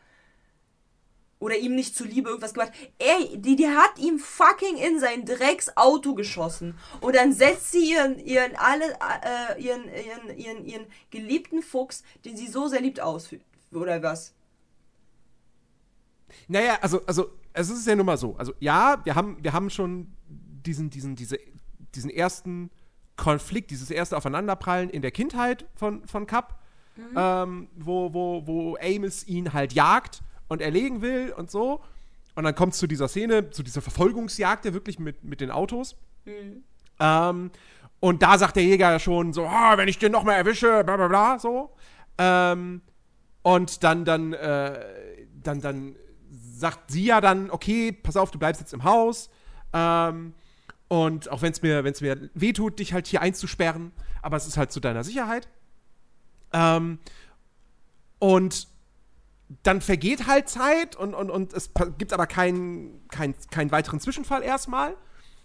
[1.39, 2.71] oder ihm nicht zuliebe irgendwas gemacht.
[2.97, 6.78] Ey, die, die hat ihm fucking in sein Drecksauto geschossen.
[7.02, 12.36] Und dann setzt sie ihren, ihren, alle, äh, ihren, ihren, ihren, ihren geliebten Fuchs, den
[12.36, 13.30] sie so sehr liebt, aus.
[13.71, 14.34] Oder was?
[16.47, 18.36] Naja, also, also, es ist ja nun mal so.
[18.38, 21.38] Also, ja, wir haben, wir haben schon diesen, diesen, diese,
[21.95, 22.69] diesen ersten
[23.15, 26.60] Konflikt, dieses erste Aufeinanderprallen in der Kindheit von, von Kapp,
[26.95, 27.04] mhm.
[27.15, 31.82] ähm, wo, wo, wo Amos ihn halt jagt und erlegen will und so.
[32.36, 35.50] Und dann kommt es zu dieser Szene, zu dieser Verfolgungsjagd ja wirklich mit, mit den
[35.50, 35.95] Autos.
[36.26, 36.63] Mhm.
[37.00, 37.52] Ähm,
[38.00, 40.84] und da sagt der Jäger ja schon so, oh, wenn ich den noch mal erwische,
[40.84, 41.71] bla bla bla, so.
[42.19, 42.82] Ähm,
[43.41, 44.86] und dann, dann, äh,
[45.41, 45.95] dann, dann
[46.58, 49.30] sagt sie ja dann, okay, pass auf, du bleibst jetzt im Haus.
[49.74, 50.34] Ähm,
[50.88, 53.91] und auch wenn es mir, wenn's mir wehtut, dich halt hier einzusperren,
[54.22, 55.48] aber es ist halt zu deiner Sicherheit.
[56.54, 57.00] Ähm,
[58.20, 58.67] und
[59.63, 64.43] dann vergeht halt Zeit und, und, und es gibt aber keinen kein, kein weiteren Zwischenfall
[64.43, 64.96] erstmal.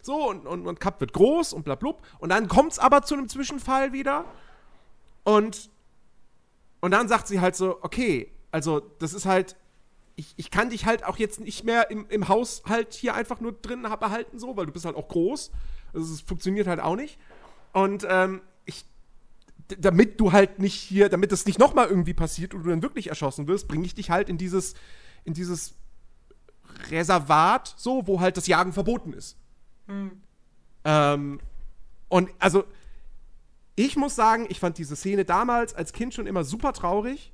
[0.00, 2.02] So, und, und, und Cup wird groß und bla blub.
[2.18, 4.24] Und dann kommt es aber zu einem Zwischenfall wieder.
[5.22, 5.70] Und,
[6.80, 9.54] und dann sagt sie halt so, okay, also das ist halt,
[10.16, 13.40] ich, ich kann dich halt auch jetzt nicht mehr im, im Haus halt hier einfach
[13.40, 15.50] nur drin behalten, so, weil du bist halt auch groß.
[15.92, 17.18] Also es funktioniert halt auch nicht.
[17.72, 18.42] Und ähm,
[19.78, 23.08] damit du halt nicht hier, damit das nicht nochmal irgendwie passiert und du dann wirklich
[23.08, 24.74] erschossen wirst, bringe ich dich halt in dieses,
[25.24, 25.74] in dieses
[26.90, 29.36] Reservat, so, wo halt das Jagen verboten ist.
[29.86, 30.22] Mhm.
[30.84, 31.40] Ähm,
[32.08, 32.64] und also,
[33.76, 37.32] ich muss sagen, ich fand diese Szene damals als Kind schon immer super traurig.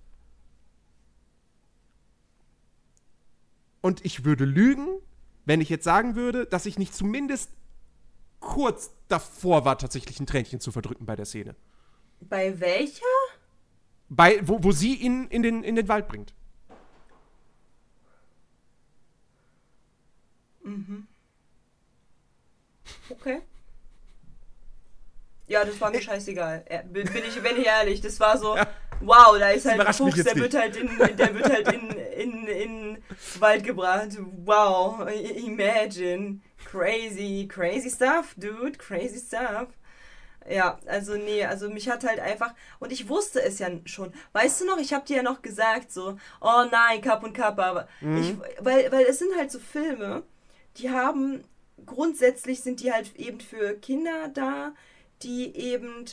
[3.80, 5.00] Und ich würde lügen,
[5.44, 7.50] wenn ich jetzt sagen würde, dass ich nicht zumindest
[8.40, 11.56] kurz davor war, tatsächlich ein Tränchen zu verdrücken bei der Szene.
[12.20, 13.04] Bei welcher?
[14.08, 16.34] Bei, wo, wo sie ihn in den, in den Wald bringt.
[20.62, 21.06] Mhm.
[23.10, 23.42] Okay.
[25.46, 26.64] Ja, das war mir scheißegal.
[26.92, 28.00] Bin, bin ich, bin ich ehrlich.
[28.00, 28.66] Das war so, ja.
[29.00, 32.46] Wow, da ist halt ein Fuchs, der wird halt, in, der wird halt in, in,
[32.46, 33.02] in
[33.38, 34.08] Wald gebracht.
[34.44, 36.40] Wow, imagine.
[36.64, 39.68] Crazy, crazy stuff, dude, crazy stuff.
[40.50, 44.12] Ja, also nee, also mich hat halt einfach und ich wusste es ja schon.
[44.32, 47.88] Weißt du noch, ich habe dir ja noch gesagt so, oh nein, Cup und aber
[48.00, 48.16] mhm.
[48.16, 48.34] ich,
[48.64, 50.22] weil weil es sind halt so Filme,
[50.78, 51.44] die haben
[51.84, 54.72] grundsätzlich sind die halt eben für Kinder da,
[55.22, 56.04] die eben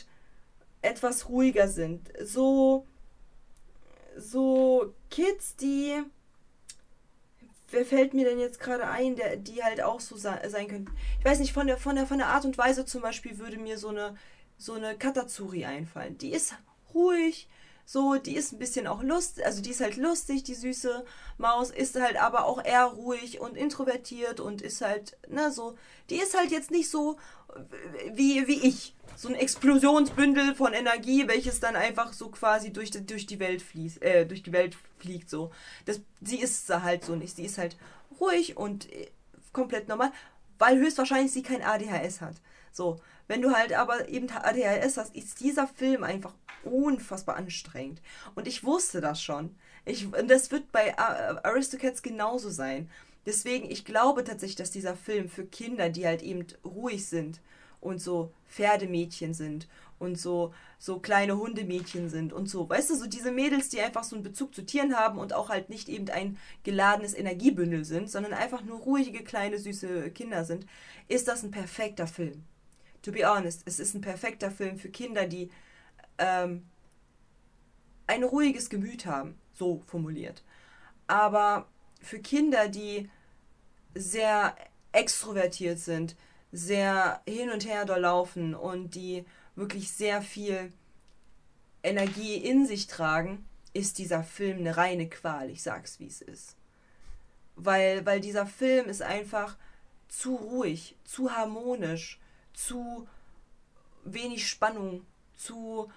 [0.86, 2.10] etwas ruhiger sind.
[2.22, 2.86] So
[4.16, 6.02] so Kids, die
[7.70, 10.92] wer fällt mir denn jetzt gerade ein, der, die halt auch so sein könnten?
[11.18, 13.58] Ich weiß nicht, von der, von, der, von der Art und Weise zum Beispiel würde
[13.58, 14.16] mir so eine,
[14.56, 16.16] so eine Katazuri einfallen.
[16.18, 16.54] Die ist
[16.94, 17.48] ruhig,
[17.88, 21.04] so, die ist ein bisschen auch lustig, also die ist halt lustig, die süße
[21.38, 25.78] Maus, ist halt aber auch eher ruhig und introvertiert und ist halt, ne, so,
[26.10, 27.16] die ist halt jetzt nicht so
[28.12, 28.94] wie, wie ich.
[29.14, 33.62] So ein Explosionsbündel von Energie, welches dann einfach so quasi durch die, durch die Welt
[33.62, 35.52] fließt, äh, durch die Welt fliegt, so.
[35.86, 37.36] Das, sie ist halt so nicht.
[37.36, 37.76] Sie ist halt
[38.20, 39.08] ruhig und äh,
[39.52, 40.12] komplett normal,
[40.58, 42.34] weil höchstwahrscheinlich sie kein ADHS hat.
[42.72, 46.34] So, wenn du halt aber eben ADHS hast, ist dieser Film einfach
[46.66, 48.02] unfassbar anstrengend.
[48.34, 49.54] Und ich wusste das schon.
[49.84, 52.90] Ich, das wird bei Aristocats genauso sein.
[53.24, 57.40] Deswegen, ich glaube tatsächlich, dass dieser Film für Kinder, die halt eben ruhig sind
[57.80, 59.66] und so Pferdemädchen sind
[59.98, 64.04] und so, so kleine Hundemädchen sind und so, weißt du, so diese Mädels, die einfach
[64.04, 68.10] so einen Bezug zu Tieren haben und auch halt nicht eben ein geladenes Energiebündel sind,
[68.10, 70.66] sondern einfach nur ruhige, kleine, süße Kinder sind,
[71.08, 72.44] ist das ein perfekter Film.
[73.02, 75.50] To be honest, es ist ein perfekter Film für Kinder, die
[76.18, 76.66] ähm,
[78.06, 80.42] ein ruhiges Gemüt haben, so formuliert.
[81.06, 81.66] Aber
[82.00, 83.10] für Kinder, die
[83.94, 84.56] sehr
[84.92, 86.16] extrovertiert sind,
[86.52, 89.24] sehr hin und her durchlaufen und die
[89.56, 90.72] wirklich sehr viel
[91.82, 95.50] Energie in sich tragen, ist dieser Film eine reine Qual.
[95.50, 96.56] Ich sag's, wie es ist.
[97.56, 99.56] Weil, weil dieser Film ist einfach
[100.08, 102.20] zu ruhig, zu harmonisch,
[102.52, 103.06] zu
[104.04, 105.04] wenig Spannung,
[105.34, 105.90] zu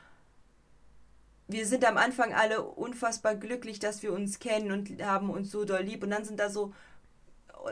[1.49, 5.65] wir sind am Anfang alle unfassbar glücklich, dass wir uns kennen und haben uns so
[5.65, 6.03] doll lieb.
[6.03, 6.73] Und dann sind da so.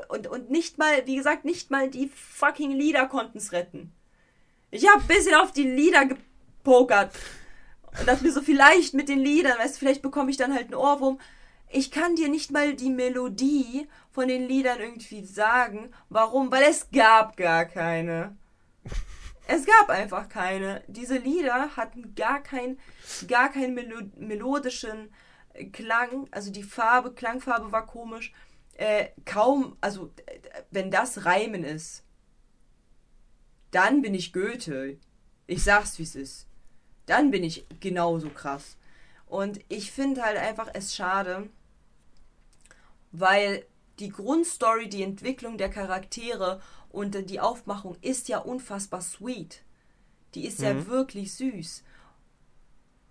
[0.09, 3.93] Und, und nicht mal, wie gesagt, nicht mal die fucking Lieder konnten es retten.
[4.71, 7.13] Ich habe ein bisschen auf die Lieder gepokert.
[7.99, 10.65] Und dachte mir so, vielleicht mit den Liedern, weißt du, vielleicht bekomme ich dann halt
[10.65, 11.19] einen Ohrwurm.
[11.69, 15.91] Ich kann dir nicht mal die Melodie von den Liedern irgendwie sagen.
[16.09, 16.51] Warum?
[16.51, 18.36] Weil es gab gar keine.
[19.50, 20.84] Es gab einfach keine.
[20.88, 22.78] Diese Lieder hatten gar, kein,
[23.30, 25.10] gar keinen Melo melodischen
[25.72, 26.28] Klang.
[26.32, 28.34] Also die Farbe, Klangfarbe war komisch.
[28.74, 30.12] Äh, kaum, also
[30.70, 32.04] wenn das Reimen ist,
[33.72, 34.98] dann bin ich Goethe.
[35.48, 36.48] Ich sag's, wie es ist.
[37.06, 38.76] Dann bin ich genauso krass.
[39.28, 41.50] Und ich finde halt einfach es schade,
[43.14, 43.66] weil
[44.00, 49.63] die Grundstory, die Entwicklung der Charaktere und die Aufmachung ist ja unfassbar sweet.
[50.35, 50.65] Die ist mhm.
[50.65, 51.83] ja wirklich süß.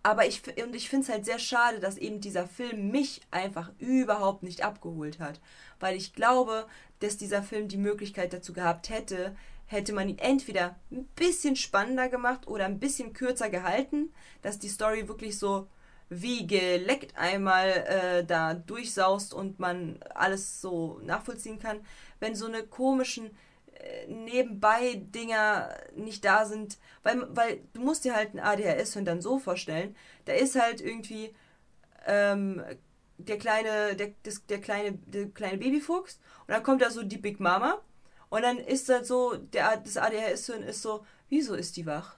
[0.03, 3.73] Aber ich, und ich finde es halt sehr schade, dass eben dieser Film mich einfach
[3.79, 5.41] überhaupt nicht abgeholt hat.
[5.81, 6.69] Weil ich glaube,
[7.01, 9.35] dass dieser Film die Möglichkeit dazu gehabt hätte,
[9.67, 14.13] hätte man ihn entweder ein bisschen spannender gemacht oder ein bisschen kürzer gehalten,
[14.43, 15.67] dass die Story wirklich so
[16.09, 21.81] wie geleckt einmal äh, da durchsaust und man alles so nachvollziehen kann.
[22.21, 23.31] Wenn so eine komischen
[23.81, 29.21] äh, Nebenbei-Dinger nicht da sind, weil, weil du musst dir halt ein ADHS und dann
[29.21, 31.35] so vorstellen, da ist halt irgendwie
[32.07, 32.63] ähm,
[33.19, 37.19] der kleine, der, das, der kleine, der kleine Babyfuchs und dann kommt da so die
[37.19, 37.81] Big Mama
[38.29, 42.17] und dann ist das so, der, das ADHS-Hirn ist so, wieso ist die wach?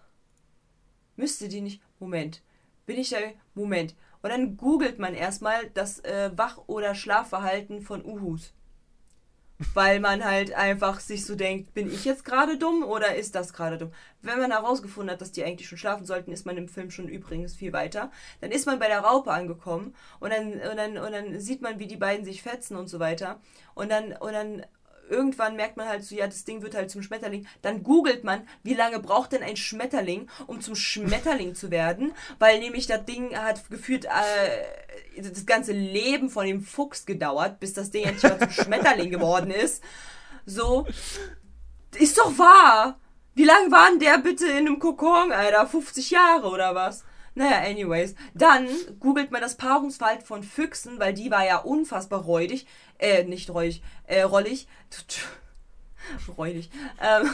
[1.17, 1.83] Müsste die nicht?
[1.99, 2.43] Moment,
[2.87, 3.19] bin ich da?
[3.55, 3.95] Moment.
[4.23, 8.53] Und dann googelt man erstmal das äh, Wach- oder Schlafverhalten von Uhus.
[9.75, 13.53] Weil man halt einfach sich so denkt, bin ich jetzt gerade dumm oder ist das
[13.53, 13.93] gerade dumm?
[14.23, 17.09] Wenn man herausgefunden hat, dass die eigentlich schon schlafen sollten, ist man im Film schon
[17.09, 18.13] übrigens viel weiter.
[18.41, 21.81] Dann ist man bei der Raupe angekommen und dann, und dann, und dann sieht man,
[21.81, 23.41] wie die beiden sich fetzen und so weiter.
[23.75, 24.65] Und dann, und dann
[25.09, 27.47] irgendwann merkt man halt so, ja, das Ding wird halt zum Schmetterling.
[27.63, 32.13] Dann googelt man, wie lange braucht denn ein Schmetterling, um zum Schmetterling zu werden?
[32.39, 37.73] Weil nämlich das Ding hat gefühlt äh, das ganze Leben von dem Fuchs gedauert, bis
[37.73, 39.83] das Ding endlich mal zum Schmetterling geworden ist.
[40.47, 40.87] So.
[41.97, 42.99] Ist doch wahr!
[43.35, 45.67] Wie lange war denn der bitte in einem Kokon, Alter?
[45.67, 47.05] 50 Jahre oder was?
[47.39, 48.17] Naja, anyways.
[48.35, 48.67] Dann
[48.99, 52.67] googelt man das Paarungsverhalten von Füchsen, weil die war ja unfassbar räudig.
[52.99, 54.67] Äh, nicht räudig, äh, rollig.
[56.39, 56.71] räudig.
[57.01, 57.31] Ähm,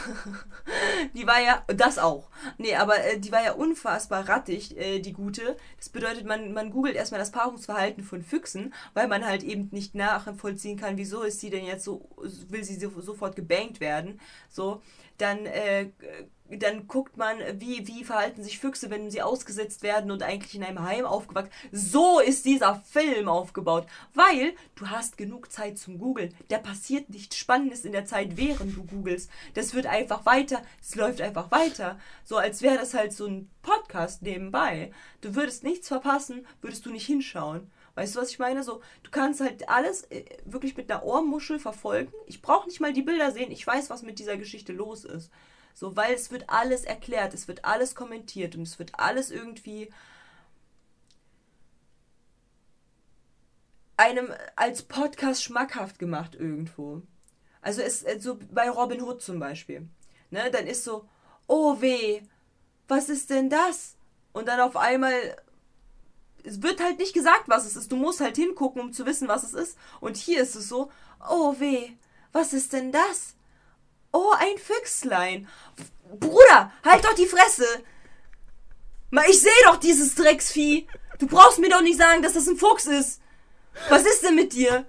[1.13, 2.29] die war ja, das auch.
[2.57, 5.57] Nee, aber äh, die war ja unfassbar rattig, äh, die gute.
[5.77, 9.95] Das bedeutet, man, man googelt erstmal das Paarungsverhalten von Füchsen, weil man halt eben nicht
[9.95, 12.09] nachvollziehen kann, wieso ist sie denn jetzt so,
[12.49, 14.19] will sie so, sofort gebankt werden.
[14.49, 14.81] So,
[15.17, 15.89] dann äh,
[16.49, 20.63] dann guckt man, wie, wie verhalten sich Füchse, wenn sie ausgesetzt werden und eigentlich in
[20.63, 21.51] einem Heim aufgewachsen.
[21.71, 26.35] So ist dieser Film aufgebaut, weil du hast genug Zeit zum Googeln.
[26.49, 29.29] Da passiert nichts Spannendes in der Zeit, während du googelst.
[29.55, 31.99] Das wird einfach weiter, es läuft einfach weiter.
[32.23, 34.91] So als wäre das halt so ein Podcast nebenbei.
[35.21, 37.71] Du würdest nichts verpassen, würdest du nicht hinschauen.
[37.95, 38.61] Weißt du, was ich meine?
[38.61, 42.11] So, du kannst halt alles äh, wirklich mit einer Ohrmuschel verfolgen.
[42.27, 43.51] Ich brauche nicht mal die Bilder sehen.
[43.51, 45.31] Ich weiß, was mit dieser Geschichte los ist.
[45.75, 49.91] So, weil es wird alles erklärt, es wird alles kommentiert und es wird alles irgendwie
[53.97, 57.01] einem als Podcast schmackhaft gemacht irgendwo.
[57.61, 59.87] Also es äh, so bei Robin Hood zum Beispiel.
[60.31, 61.07] Ne, dann ist so,
[61.47, 62.21] oh weh,
[62.87, 63.95] was ist denn das?
[64.31, 65.37] Und dann auf einmal
[66.45, 67.91] es wird halt nicht gesagt, was es ist.
[67.91, 69.77] Du musst halt hingucken, um zu wissen, was es ist.
[69.99, 70.91] Und hier ist es so,
[71.27, 71.91] oh weh,
[72.31, 73.34] was ist denn das?
[74.15, 75.45] Oh, ein Füchslein.
[76.21, 77.65] Bruder, halt doch die Fresse.
[79.27, 80.87] Ich sehe doch dieses Drecksvieh.
[81.19, 83.19] Du brauchst mir doch nicht sagen, dass das ein Fuchs ist.
[83.89, 84.85] Was ist denn mit dir?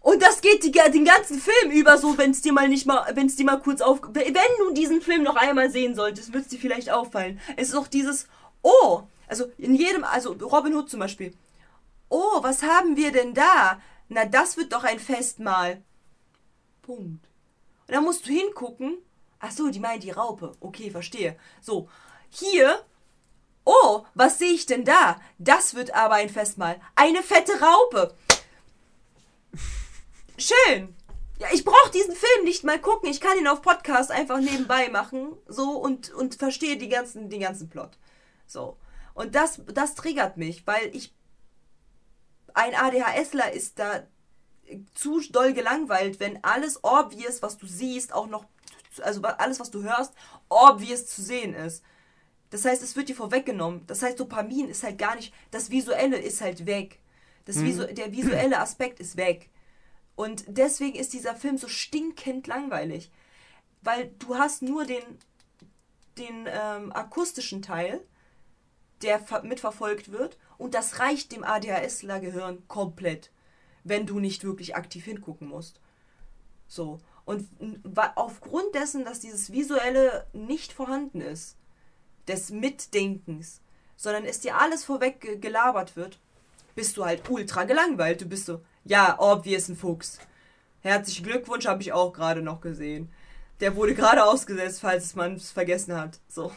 [0.00, 3.10] Und das geht die, den ganzen Film über so, wenn es dir mal nicht mal,
[3.14, 6.44] wenn es dir mal kurz auf, wenn du diesen Film noch einmal sehen solltest, wird
[6.44, 7.40] es dir vielleicht auffallen.
[7.56, 8.26] Es ist auch dieses,
[8.60, 11.32] oh, also in jedem, also Robin Hood zum Beispiel.
[12.10, 13.80] Oh, was haben wir denn da?
[14.10, 15.82] Na, das wird doch ein Festmahl.
[16.84, 17.26] Punkt.
[17.86, 18.98] Und dann musst du hingucken.
[19.40, 20.52] Ach so, die meint die Raupe.
[20.60, 21.36] Okay, verstehe.
[21.60, 21.88] So,
[22.30, 22.84] hier.
[23.64, 25.20] Oh, was sehe ich denn da?
[25.38, 26.80] Das wird aber ein Festmahl.
[26.94, 28.14] Eine fette Raupe.
[30.36, 30.94] Schön.
[31.38, 33.10] Ja, ich brauche diesen Film nicht mal gucken.
[33.10, 35.32] Ich kann ihn auf Podcast einfach nebenbei machen.
[35.46, 37.98] So und, und verstehe die ganzen, den ganzen Plot.
[38.46, 38.76] So.
[39.14, 41.14] Und das, das triggert mich, weil ich.
[42.56, 44.06] Ein ADHSler ist da
[44.94, 48.44] zu doll gelangweilt, wenn alles obvious, was du siehst, auch noch,
[49.02, 50.12] also alles, was du hörst,
[50.48, 51.82] obvious zu sehen ist.
[52.50, 53.84] Das heißt, es wird dir vorweggenommen.
[53.86, 57.00] Das heißt, Dopamin ist halt gar nicht, das Visuelle ist halt weg.
[57.46, 59.50] Das Visu Der visuelle Aspekt ist weg.
[60.16, 63.10] Und deswegen ist dieser Film so stinkend langweilig.
[63.82, 65.02] Weil du hast nur den,
[66.16, 68.00] den ähm, akustischen Teil,
[69.02, 70.38] der mitverfolgt wird.
[70.56, 73.30] Und das reicht dem ADHSler-Gehirn komplett,
[73.84, 75.80] wenn du nicht wirklich aktiv hingucken musst.
[76.66, 77.00] So.
[77.24, 77.48] Und
[78.16, 81.56] aufgrund dessen, dass dieses Visuelle nicht vorhanden ist,
[82.26, 83.60] des Mitdenkens,
[83.96, 86.18] sondern es dir alles vorweg gelabert wird,
[86.74, 88.20] bist du halt ultra gelangweilt.
[88.20, 90.18] Du bist so, ja, obvious ein Fuchs.
[90.80, 93.10] Herzlichen Glückwunsch, habe ich auch gerade noch gesehen.
[93.60, 96.18] Der wurde gerade ausgesetzt, falls man es vergessen hat.
[96.28, 96.52] So.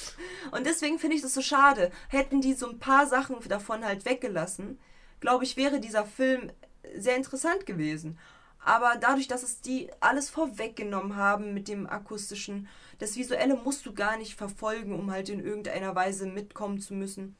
[0.50, 1.90] Und deswegen finde ich das so schade.
[2.08, 4.78] Hätten die so ein paar Sachen davon halt weggelassen,
[5.20, 6.50] glaube ich, wäre dieser Film
[6.96, 8.18] sehr interessant gewesen.
[8.62, 12.68] Aber dadurch, dass es die alles vorweggenommen haben mit dem akustischen,
[12.98, 17.36] das Visuelle musst du gar nicht verfolgen, um halt in irgendeiner Weise mitkommen zu müssen.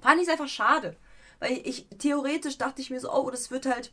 [0.00, 0.96] Fand ich es einfach schade.
[1.38, 3.92] Weil ich theoretisch dachte ich mir so, oh, das wird halt,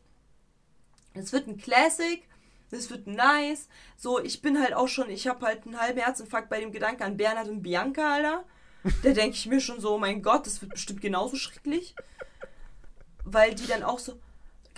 [1.13, 2.23] das wird ein Classic,
[2.71, 3.69] das wird nice.
[3.97, 7.03] So, ich bin halt auch schon, ich habe halt einen halben Herzinfarkt bei dem Gedanken
[7.03, 8.45] an Bernhard und Bianca, Alter.
[9.03, 11.95] Da denke ich mir schon so, oh mein Gott, das wird bestimmt genauso schrecklich.
[13.25, 14.19] Weil die dann auch so,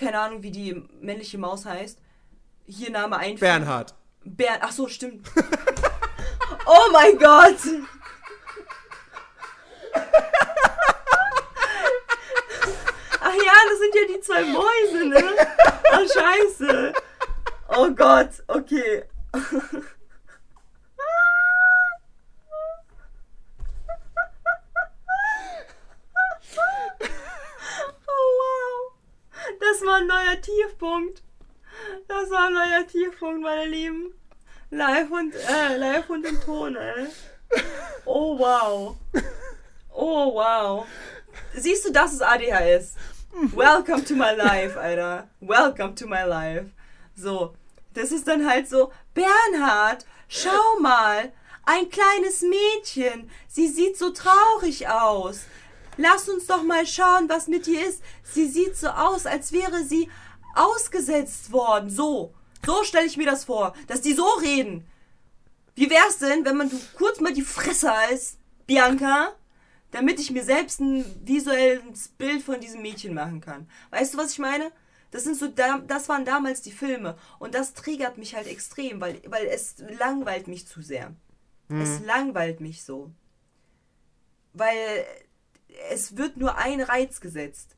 [0.02, 2.00] keine Ahnung, wie die männliche Maus heißt.
[2.66, 3.36] Hier Name ein.
[3.36, 3.94] Bernhard.
[4.24, 5.28] Bern, ach so, stimmt.
[6.66, 7.58] oh mein Gott!
[13.24, 15.24] Ach ja, das sind ja die zwei Mäuse, ne?
[15.94, 16.94] Oh, scheiße.
[17.70, 19.04] Oh Gott, okay.
[29.72, 31.24] Das war ein neuer Tiefpunkt.
[32.10, 34.14] Das war ein neuer Tiefpunkt, meine Lieben.
[34.70, 37.08] Live und, äh, live und im Ton, ey.
[38.04, 38.98] Oh wow.
[39.94, 40.86] Oh wow.
[41.54, 42.96] Siehst du, das ist ADHS.
[43.56, 45.30] Welcome to my life, Alter.
[45.40, 46.72] Welcome to my life.
[47.16, 47.54] So,
[47.94, 51.32] das ist dann halt so, Bernhard, schau mal,
[51.64, 55.46] ein kleines Mädchen, sie sieht so traurig aus.
[55.98, 58.02] Lass uns doch mal schauen, was mit ihr ist.
[58.24, 60.10] Sie sieht so aus, als wäre sie
[60.56, 61.90] ausgesetzt worden.
[61.90, 62.34] So,
[62.66, 64.88] so stelle ich mir das vor, dass die so reden.
[65.76, 68.38] Wie wär's denn, wenn man du kurz mal die Fresse heißt,
[68.68, 69.34] Bianca?
[69.92, 73.70] damit ich mir selbst ein visuelles Bild von diesem Mädchen machen kann.
[73.92, 74.72] Weißt du, was ich meine?
[75.12, 79.22] Das sind so, das waren damals die Filme und das triggert mich halt extrem, weil,
[79.28, 81.14] weil es langweilt mich zu sehr.
[81.68, 81.82] Mhm.
[81.82, 83.12] Es langweilt mich so.
[84.54, 85.06] Weil
[85.90, 87.76] es wird nur ein Reiz gesetzt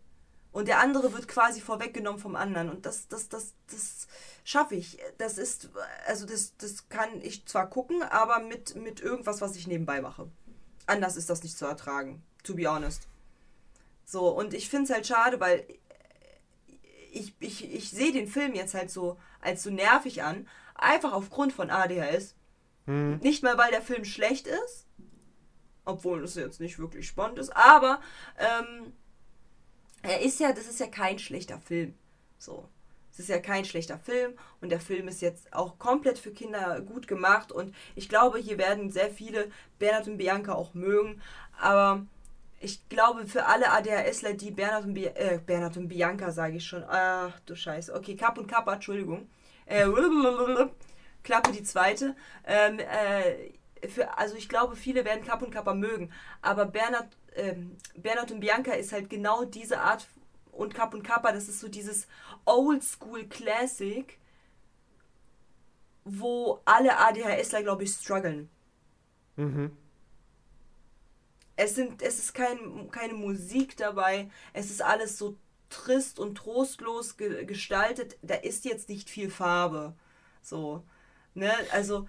[0.52, 4.08] und der andere wird quasi vorweggenommen vom anderen und das, das, das, das
[4.44, 5.00] schaffe ich.
[5.18, 5.70] Das ist,
[6.08, 10.30] also das, das kann ich zwar gucken, aber mit, mit irgendwas, was ich nebenbei mache
[10.86, 13.08] anders ist das nicht zu ertragen, to be honest.
[14.06, 15.66] So, und ich finde es halt schade, weil
[17.12, 21.54] ich, ich, ich sehe den Film jetzt halt so als so nervig an, einfach aufgrund
[21.54, 22.36] von ADHS.
[22.86, 23.20] Hm.
[23.20, 24.86] Nicht mal, weil der Film schlecht ist,
[25.86, 28.02] obwohl es jetzt nicht wirklich spannend ist, aber
[28.38, 28.94] ähm,
[30.02, 31.94] er ist ja, das ist ja kein schlechter Film.
[32.38, 32.68] So.
[33.12, 36.82] Es ist ja kein schlechter Film und der Film ist jetzt auch komplett für Kinder
[36.82, 41.22] gut gemacht und ich glaube, hier werden sehr viele Bernhard und Bianca auch mögen,
[41.62, 42.08] aber
[42.60, 46.66] ich glaube, für alle ADHSler, die Bernhard und, Bi äh, Bernhard und Bianca, sage ich
[46.66, 49.30] schon, ach du Scheiße, okay, Kapp und Kappa, Entschuldigung,
[49.68, 49.86] äh,
[51.24, 52.16] Klappe die zweite,
[52.46, 53.52] ähm, äh,
[53.90, 56.12] für, also ich glaube, viele werden Kapp und Kappa mögen,
[56.42, 60.08] aber Bernhard, ähm, Bernhard und Bianca ist halt genau diese Art
[60.52, 62.08] und Kapp und Kappa, das ist so dieses
[62.46, 64.18] Oldschool Classic,
[66.06, 68.50] wo alle ADHSler, glaube ich, strugglen.
[69.36, 69.76] Mhm.
[71.56, 75.38] Es, sind, es ist kein, keine Musik dabei, es ist alles so
[75.70, 78.18] trist und trostlos ge gestaltet.
[78.22, 79.96] Da ist jetzt nicht viel Farbe.
[80.42, 80.84] So,
[81.34, 82.08] ne, also.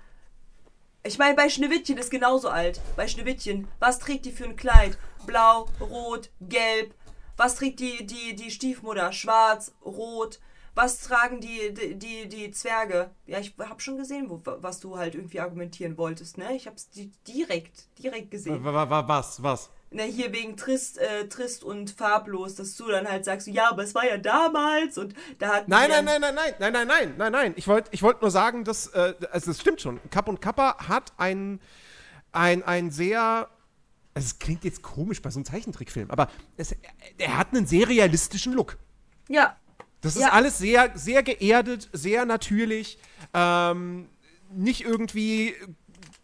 [1.07, 2.81] Ich meine, bei Schneewittchen ist genauso alt.
[2.97, 4.97] Bei Schneewittchen, was trägt die für ein Kleid?
[5.27, 6.95] Blau, rot, gelb,
[7.37, 9.13] was trägt die, die, die Stiefmutter?
[9.13, 10.41] Schwarz, rot.
[10.75, 13.11] Was tragen die, die, die, Zwerge?
[13.27, 16.57] Ja, ich habe schon gesehen, wo, was du halt irgendwie argumentieren wolltest, ne?
[16.57, 16.89] Ich habe es
[17.29, 18.65] direkt, direkt gesehen.
[18.65, 19.71] Was, was?
[19.95, 23.85] Na, hier wegen trist, äh, trist und farblos, dass du dann halt sagst, ja, aber
[23.85, 25.69] es war ja damals und da hat.
[25.69, 27.53] Nein, nein, nein, nein, nein, nein, nein, nein, nein, nein.
[27.57, 30.01] Ich wollte ich wollt nur sagen, dass, äh, also es stimmt schon.
[30.11, 31.61] Kapp und Kappa hat ein,
[32.33, 33.49] ein, ein sehr
[34.15, 36.75] also es klingt jetzt komisch bei so einem Zeichentrickfilm, aber es,
[37.19, 38.79] er hat einen sehr realistischen Look.
[39.29, 39.57] Ja.
[40.01, 40.33] Das ist ja.
[40.33, 42.99] alles sehr, sehr geerdet, sehr natürlich.
[43.33, 44.09] Ähm,
[44.51, 45.55] nicht irgendwie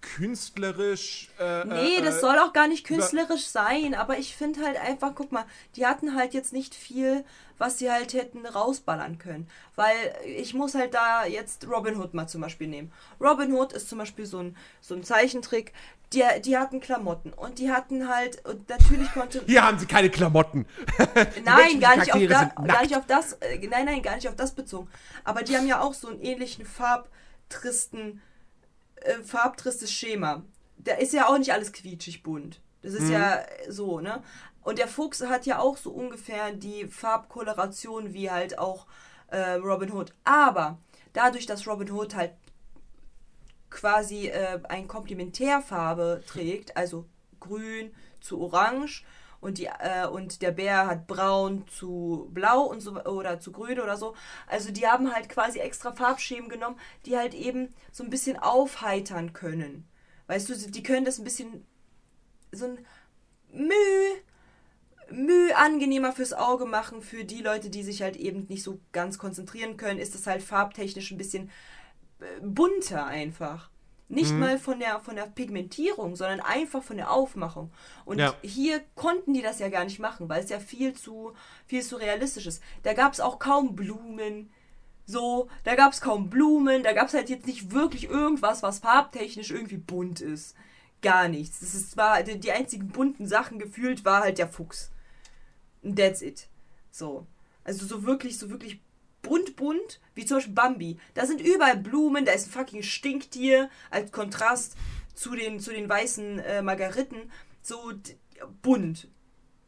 [0.00, 1.28] künstlerisch.
[1.38, 5.14] Äh, nee, äh, das soll auch gar nicht künstlerisch sein, aber ich finde halt einfach,
[5.14, 5.44] guck mal,
[5.76, 7.24] die hatten halt jetzt nicht viel,
[7.58, 9.48] was sie halt hätten rausballern können.
[9.76, 12.92] Weil ich muss halt da jetzt Robin Hood mal zum Beispiel nehmen.
[13.20, 15.72] Robin Hood ist zum Beispiel so ein, so ein Zeichentrick,
[16.12, 19.42] die, die hatten Klamotten und die hatten halt, und natürlich konnte.
[19.46, 20.66] Hier haben sie keine Klamotten.
[21.44, 24.36] nein, gar nicht, auf da, gar nicht auf das, äh, nein, nein, gar nicht auf
[24.36, 24.88] das bezogen.
[25.24, 28.20] Aber die haben ja auch so einen ähnlichen farbtristen,
[29.00, 30.42] äh, farbtristes Schema.
[30.78, 32.60] Da ist ja auch nicht alles quietschig bunt.
[32.82, 33.12] Das ist mhm.
[33.12, 34.22] ja so, ne?
[34.62, 38.86] Und der Fuchs hat ja auch so ungefähr die Farbkoloration wie halt auch
[39.28, 40.12] äh, Robin Hood.
[40.24, 40.78] Aber
[41.12, 42.32] dadurch, dass Robin Hood halt
[43.70, 47.06] quasi äh, eine Komplementärfarbe trägt, also
[47.38, 49.04] grün zu orange
[49.40, 53.80] und, die, äh, und der Bär hat braun zu blau und so oder zu grün
[53.80, 54.14] oder so.
[54.46, 59.32] Also die haben halt quasi extra Farbschemen genommen, die halt eben so ein bisschen aufheitern
[59.32, 59.88] können.
[60.26, 61.66] Weißt du, die können das ein bisschen
[62.52, 62.78] so ein
[63.52, 64.20] Müh,
[65.10, 67.02] Müh angenehmer fürs Auge machen.
[67.02, 70.42] Für die Leute, die sich halt eben nicht so ganz konzentrieren können, ist das halt
[70.42, 71.50] farbtechnisch ein bisschen
[72.42, 73.70] bunter einfach.
[74.10, 74.40] Nicht mhm.
[74.40, 77.70] mal von der, von der Pigmentierung, sondern einfach von der Aufmachung.
[78.04, 78.34] Und ja.
[78.42, 81.32] hier konnten die das ja gar nicht machen, weil es ja viel zu,
[81.66, 82.60] viel zu realistisch ist.
[82.82, 84.50] Da gab es auch kaum Blumen.
[85.06, 88.80] So, da gab es kaum Blumen, da gab es halt jetzt nicht wirklich irgendwas, was
[88.80, 90.56] farbtechnisch irgendwie bunt ist.
[91.02, 91.60] Gar nichts.
[91.60, 94.90] Das ist zwar, die, die einzigen bunten Sachen gefühlt war halt der Fuchs.
[95.84, 96.48] That's it.
[96.90, 97.26] So.
[97.62, 98.80] Also so wirklich, so wirklich
[99.22, 100.98] bunt, bunt, wie zum Beispiel Bambi.
[101.14, 104.76] Da sind überall Blumen, da ist ein fucking Stinktier als Kontrast
[105.14, 107.30] zu den, zu den weißen äh, Margariten.
[107.62, 107.92] So
[108.62, 109.08] bunt.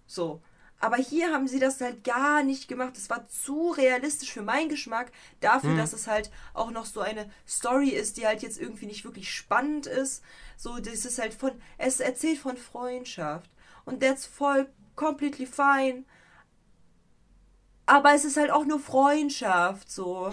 [0.07, 0.43] So.
[0.83, 2.97] Aber hier haben sie das halt gar nicht gemacht.
[2.97, 5.13] Es war zu realistisch für meinen Geschmack.
[5.41, 5.77] Dafür, mhm.
[5.77, 9.33] dass es halt auch noch so eine Story ist, die halt jetzt irgendwie nicht wirklich
[9.33, 10.25] spannend ist.
[10.57, 11.53] So, das ist halt von.
[11.79, 13.49] Es erzählt von Freundschaft.
[13.85, 16.05] Und that's voll completely fine.
[17.87, 20.33] Aber es ist halt auch nur Freundschaft, so.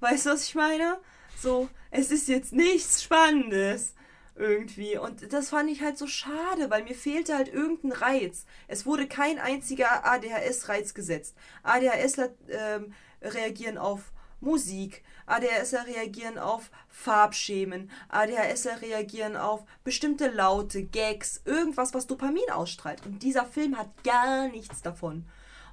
[0.00, 0.98] Weißt du, was ich meine?
[1.40, 3.94] So, es ist jetzt nichts Spannendes
[4.36, 4.98] irgendwie.
[4.98, 8.46] Und das fand ich halt so schade, weil mir fehlte halt irgendein Reiz.
[8.68, 11.36] Es wurde kein einziger ADHS-Reiz gesetzt.
[11.62, 21.40] ADHSler ähm, reagieren auf Musik, ADHSler reagieren auf Farbschemen, ADHSler reagieren auf bestimmte Laute, Gags,
[21.44, 23.06] irgendwas, was Dopamin ausstrahlt.
[23.06, 25.26] Und dieser Film hat gar nichts davon.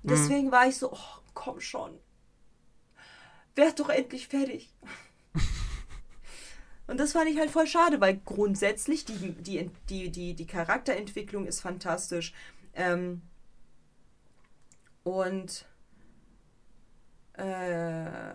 [0.03, 0.51] Und deswegen mhm.
[0.51, 1.97] war ich so, oh, komm schon.
[3.55, 4.73] Werd doch endlich fertig.
[6.87, 11.45] Und das fand ich halt voll schade, weil grundsätzlich die, die, die, die, die Charakterentwicklung
[11.45, 12.33] ist fantastisch.
[12.73, 13.21] Ähm,
[15.03, 15.65] und
[17.33, 18.33] äh,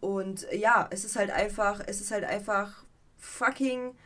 [0.00, 2.84] und ja, es ist halt einfach, es ist halt einfach
[3.16, 3.96] fucking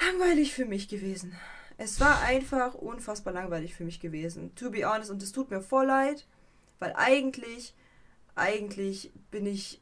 [0.00, 1.36] langweilig für mich gewesen.
[1.78, 4.54] Es war einfach unfassbar langweilig für mich gewesen.
[4.56, 5.10] To be honest.
[5.10, 6.26] Und es tut mir voll leid,
[6.80, 7.74] weil eigentlich,
[8.34, 9.80] eigentlich bin ich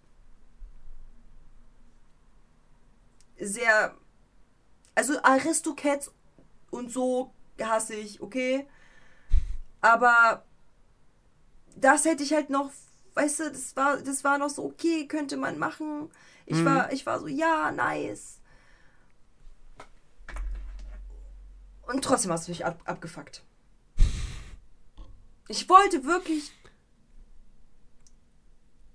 [3.39, 3.95] sehr.
[4.95, 6.13] Also Aristocats
[6.71, 8.67] und so hasse ich, okay.
[9.81, 10.45] Aber
[11.77, 12.71] das hätte ich halt noch,
[13.15, 16.11] weißt du, das war, das war noch so, okay, könnte man machen.
[16.47, 16.65] Ich mhm.
[16.65, 18.36] war, ich war so, ja, nice.
[21.87, 23.43] Und trotzdem hast du mich ab abgefuckt.
[25.49, 26.53] Ich wollte wirklich.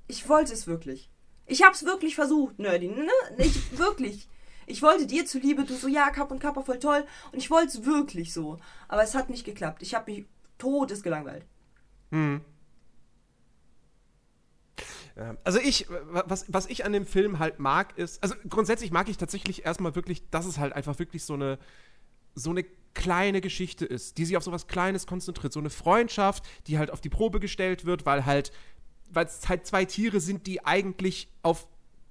[0.08, 1.10] Ich wollte es wirklich.
[1.46, 2.90] Ich hab's wirklich versucht, Nerdy.
[2.90, 3.10] Ne?
[3.38, 4.28] Ich, wirklich.
[4.68, 7.06] Ich wollte dir zuliebe, du so, ja, Kapp und Kappa voll toll.
[7.32, 8.60] Und ich wollte es wirklich so.
[8.88, 9.82] Aber es hat nicht geklappt.
[9.82, 10.26] Ich habe mich
[10.58, 11.46] todes gelangweilt.
[12.12, 12.42] Hm.
[15.44, 19.18] Also ich, was, was ich an dem Film halt mag, ist, also grundsätzlich mag ich
[19.18, 21.60] tatsächlich erstmal wirklich, dass es halt einfach wirklich so eine,
[22.34, 25.54] so eine kleine Geschichte ist, die sich auf so was Kleines konzentriert.
[25.54, 28.52] So eine Freundschaft, die halt auf die Probe gestellt wird, weil halt,
[29.10, 31.68] weil es halt zwei Tiere sind, die eigentlich auf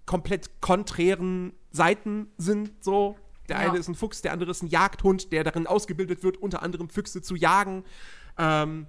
[0.06, 3.16] komplett konträren Seiten sind, so.
[3.48, 3.68] Der ja.
[3.68, 6.88] eine ist ein Fuchs, der andere ist ein Jagdhund, der darin ausgebildet wird, unter anderem
[6.88, 7.84] Füchse zu jagen.
[8.38, 8.86] Ähm,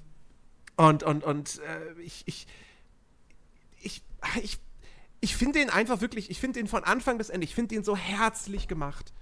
[0.77, 2.47] und und, und äh, ich, ich,
[3.81, 4.03] ich,
[4.41, 4.59] ich,
[5.19, 7.83] ich finde den einfach wirklich, ich finde den von Anfang bis Ende, ich finde den
[7.83, 9.13] so herzlich gemacht.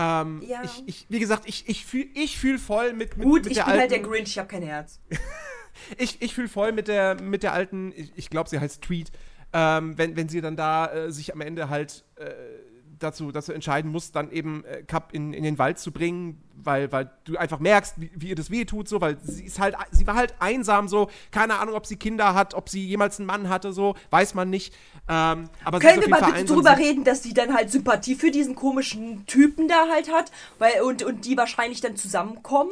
[0.00, 0.62] Ähm, ja.
[0.62, 3.58] ich, ich, wie gesagt, ich, ich fühle ich fühl voll mit, mit Gut, mit ich
[3.58, 5.00] bin alten, halt der Grinch, ich habe kein Herz.
[5.98, 9.10] ich ich fühle voll mit der, mit der alten, ich, ich glaube, sie heißt Tweet,
[9.52, 12.26] ähm, wenn, wenn sie dann da äh, sich am Ende halt äh,
[12.98, 16.90] dazu, dazu entscheiden musst, dann eben äh, Cup in, in den Wald zu bringen, weil,
[16.92, 19.76] weil du einfach merkst, wie, wie ihr das weh tut, so, weil sie ist halt,
[19.90, 23.26] sie war halt einsam, so, keine Ahnung, ob sie Kinder hat, ob sie jemals einen
[23.26, 24.74] Mann hatte, so, weiß man nicht.
[25.08, 28.30] Ähm, aber Können wir mal bitte einsam, drüber reden, dass sie dann halt Sympathie für
[28.30, 32.70] diesen komischen Typen da halt hat, weil, und, und die wahrscheinlich dann zusammenkommen?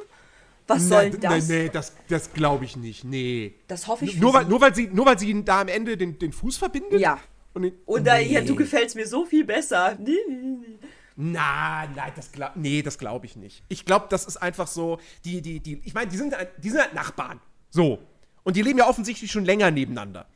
[0.68, 1.48] Was Na, soll das?
[1.48, 3.04] Nee, nee, das, das glaube ich nicht.
[3.04, 3.54] Nee.
[3.68, 6.18] Das hoffe ich nur weil, nur weil sie Nur weil sie da am Ende den,
[6.18, 7.00] den Fuß verbindet?
[7.00, 7.20] Ja.
[7.56, 8.04] Und, und nee.
[8.04, 9.96] da, ja, du gefällst mir so viel besser.
[9.98, 10.78] Nee, nee, nee.
[11.16, 13.64] Na, nein, das glaub, nee, das glaube ich nicht.
[13.68, 16.82] Ich glaube, das ist einfach so, die, die, die, ich meine, die sind, die sind
[16.82, 17.40] halt Nachbarn.
[17.70, 17.98] So.
[18.44, 20.26] Und die leben ja offensichtlich schon länger nebeneinander.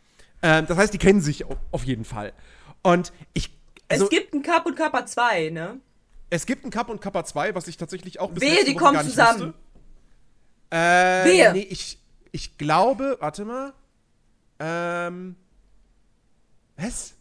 [0.41, 2.33] Ähm, das heißt, die kennen sich auf jeden Fall.
[2.83, 3.51] Und ich.
[3.89, 5.79] Also, es gibt einen Cup und Kappa 2, ne?
[6.31, 8.85] Es gibt einen Cup und Kappa 2, was ich tatsächlich auch bis Wehe, die Woche
[8.85, 9.41] kommen zusammen.
[9.41, 9.55] Wusste.
[10.71, 11.53] Äh, Wehe.
[11.53, 11.99] Nee, ich,
[12.33, 13.75] ich glaube, warte mal.
[14.59, 15.37] Ähm.
[16.81, 17.15] Was?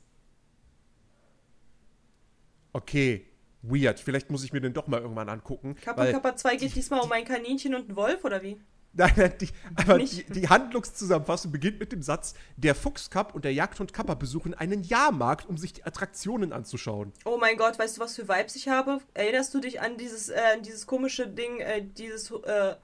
[2.72, 3.26] Okay,
[3.62, 3.99] weird.
[3.99, 5.76] Vielleicht muss ich mir den doch mal irgendwann angucken.
[5.76, 8.60] Kappa Kappa 2 geht diesmal um ein Kaninchen und einen Wolf, oder wie?
[8.93, 13.53] Nein, nein, die, aber die, die, Handlungszusammenfassung beginnt mit dem Satz: Der Fuchscup und der
[13.53, 17.14] Jagdhund Kappa besuchen einen Jahrmarkt, um sich die Attraktionen anzuschauen.
[17.26, 18.99] Oh mein Gott, weißt du, was für Vibes ich habe?
[19.14, 22.76] Erinnerst du dich an dieses, äh, dieses komische Ding, äh, dieses, äh,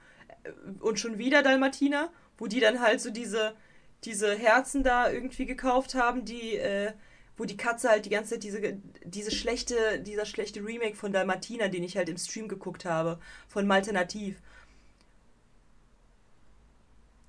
[0.80, 3.56] und schon wieder Dalmatiner, wo die dann halt so diese,
[4.06, 6.92] diese Herzen da irgendwie gekauft haben, die, äh,
[7.38, 11.70] wo die Katze halt die ganze Zeit diese, diese schlechte, dieser schlechte Remake von Dalmatiner,
[11.70, 14.38] den ich halt im Stream geguckt habe, von Malternativ.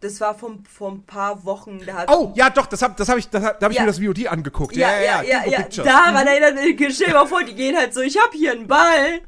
[0.00, 1.80] Das war vor, vor ein paar Wochen.
[2.08, 3.84] oh, ja, doch, das habe das hab ich, das hab, da hab ich ja.
[3.84, 4.76] mir das VOD angeguckt.
[4.76, 5.44] Ja, ja, ja.
[5.44, 5.82] ja, ja.
[5.82, 6.28] Daran mhm.
[6.28, 9.20] erinnert mich, stell dir mal vor, die gehen halt so, ich hab hier einen Ball,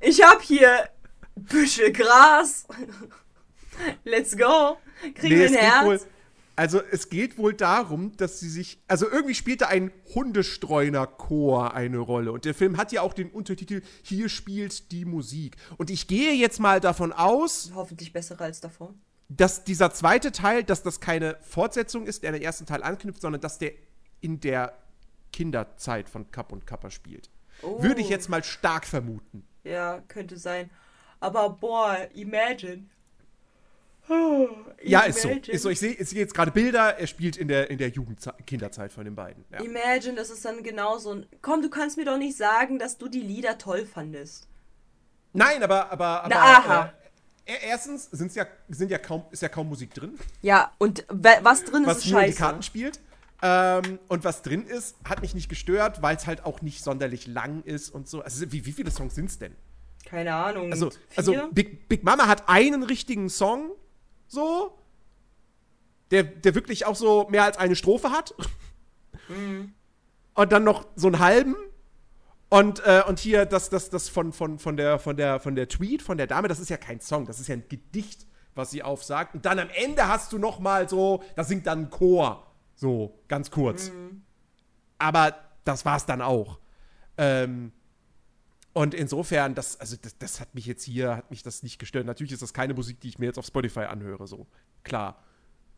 [0.00, 0.88] ich hab hier
[1.36, 2.66] Büschel Gras.
[4.04, 4.78] Let's go.
[5.14, 5.84] Kriegen nee, wir ein Herz.
[5.84, 6.00] Wohl,
[6.56, 12.32] also es geht wohl darum, dass sie sich, also irgendwie spielte ein Hundestreuner-Chor eine Rolle
[12.32, 15.56] und der Film hat ja auch den Untertitel Hier spielt die Musik.
[15.76, 18.94] Und ich gehe jetzt mal davon aus, hoffentlich besser als davor,
[19.28, 23.20] dass dieser zweite Teil, dass das keine Fortsetzung ist, der an den ersten Teil anknüpft,
[23.20, 23.72] sondern dass der
[24.20, 24.76] in der
[25.32, 27.30] Kinderzeit von Kapp und Kappa spielt.
[27.62, 27.82] Oh.
[27.82, 29.46] Würde ich jetzt mal stark vermuten.
[29.64, 30.70] Ja, könnte sein.
[31.20, 32.86] Aber boah, imagine,
[34.82, 35.28] ja, ist so.
[35.28, 35.70] ist so.
[35.70, 39.04] Ich sehe seh jetzt gerade Bilder, er spielt in der, in der Jugend Kinderzeit von
[39.04, 39.44] den beiden.
[39.50, 39.60] Ja.
[39.60, 41.22] Imagine, das ist dann genauso.
[41.42, 44.48] Komm, du kannst mir doch nicht sagen, dass du die Lieder toll fandest.
[45.32, 45.90] Nein, aber.
[45.90, 46.92] aber, aber Na, aha.
[47.44, 50.18] Äh, erstens sind's ja, sind ja kaum, ist ja kaum Musik drin.
[50.42, 52.32] Ja, und was drin ist, was ist nur scheiße.
[52.32, 53.00] die Karten spielt.
[53.42, 57.26] Ähm, und was drin ist, hat mich nicht gestört, weil es halt auch nicht sonderlich
[57.26, 58.22] lang ist und so.
[58.22, 59.54] Also, wie, wie viele Songs sind es denn?
[60.06, 60.72] Keine Ahnung.
[60.72, 63.72] Also, also Big, Big Mama hat einen richtigen Song
[64.26, 64.78] so,
[66.10, 68.34] der, der wirklich auch so mehr als eine Strophe hat.
[69.28, 69.72] Mhm.
[70.34, 71.56] Und dann noch so einen halben.
[72.48, 75.68] Und, äh, und hier das, das, das von, von, von, der, von, der, von der
[75.68, 78.70] Tweet, von der Dame, das ist ja kein Song, das ist ja ein Gedicht, was
[78.70, 79.34] sie aufsagt.
[79.34, 82.46] Und dann am Ende hast du noch mal so, da singt dann ein Chor.
[82.76, 83.90] So, ganz kurz.
[83.90, 84.22] Mhm.
[84.98, 86.60] Aber das war's dann auch.
[87.18, 87.72] Ähm,
[88.76, 92.04] und insofern, das, also das, das, hat mich jetzt hier, hat mich das nicht gestört.
[92.04, 94.46] Natürlich ist das keine Musik, die ich mir jetzt auf Spotify anhöre, so.
[94.82, 95.24] Klar.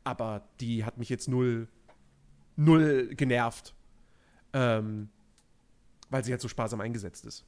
[0.02, 1.68] Aber die hat mich jetzt null,
[2.56, 3.72] null genervt.
[4.52, 5.10] Ähm,
[6.10, 7.44] weil sie halt so sparsam eingesetzt ist.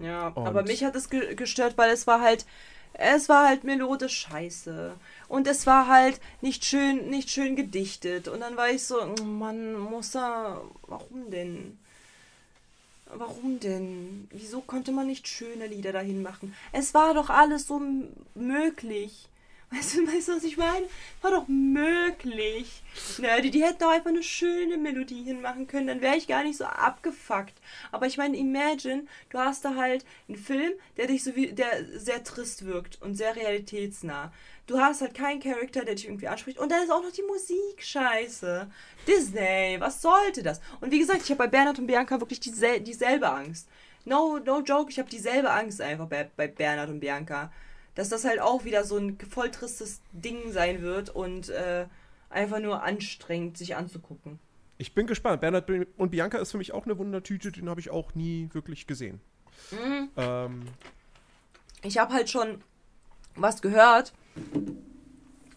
[0.00, 2.44] Ja, und aber mich hat es ge gestört, weil es war halt,
[2.94, 4.96] es war halt melodisch scheiße.
[5.28, 8.26] Und es war halt nicht schön, nicht schön gedichtet.
[8.26, 11.78] Und dann war ich so, oh Mann, muss er, warum denn?
[13.14, 14.28] Warum denn?
[14.30, 16.54] Wieso konnte man nicht schöne Lieder dahin machen?
[16.72, 17.80] Es war doch alles so
[18.34, 19.28] möglich.
[19.70, 20.86] Weißt du, weißt du, was ich meine?
[21.20, 22.82] War doch möglich.
[23.18, 26.42] Na, die, die hätten doch einfach eine schöne Melodie hinmachen können, dann wäre ich gar
[26.42, 27.52] nicht so abgefuckt.
[27.92, 31.84] Aber ich meine, imagine, du hast da halt einen Film, der dich so wie, der
[31.98, 34.32] sehr trist wirkt und sehr realitätsnah.
[34.66, 36.58] Du hast halt keinen Charakter, der dich irgendwie anspricht.
[36.58, 38.70] Und dann ist auch noch die Musik scheiße.
[39.06, 40.62] Disney, was sollte das?
[40.80, 43.68] Und wie gesagt, ich habe bei Bernhard und Bianca wirklich diesel dieselbe Angst.
[44.06, 47.52] No, no joke, ich habe dieselbe Angst einfach bei, bei Bernhard und Bianca
[47.98, 51.86] dass das halt auch wieder so ein voll tristes Ding sein wird und äh,
[52.30, 54.38] einfach nur anstrengend sich anzugucken.
[54.76, 55.40] Ich bin gespannt.
[55.40, 58.86] Bernhard und Bianca ist für mich auch eine Wundertüte, den habe ich auch nie wirklich
[58.86, 59.20] gesehen.
[59.72, 60.10] Mhm.
[60.16, 60.62] Ähm.
[61.82, 62.62] Ich habe halt schon
[63.34, 64.12] was gehört,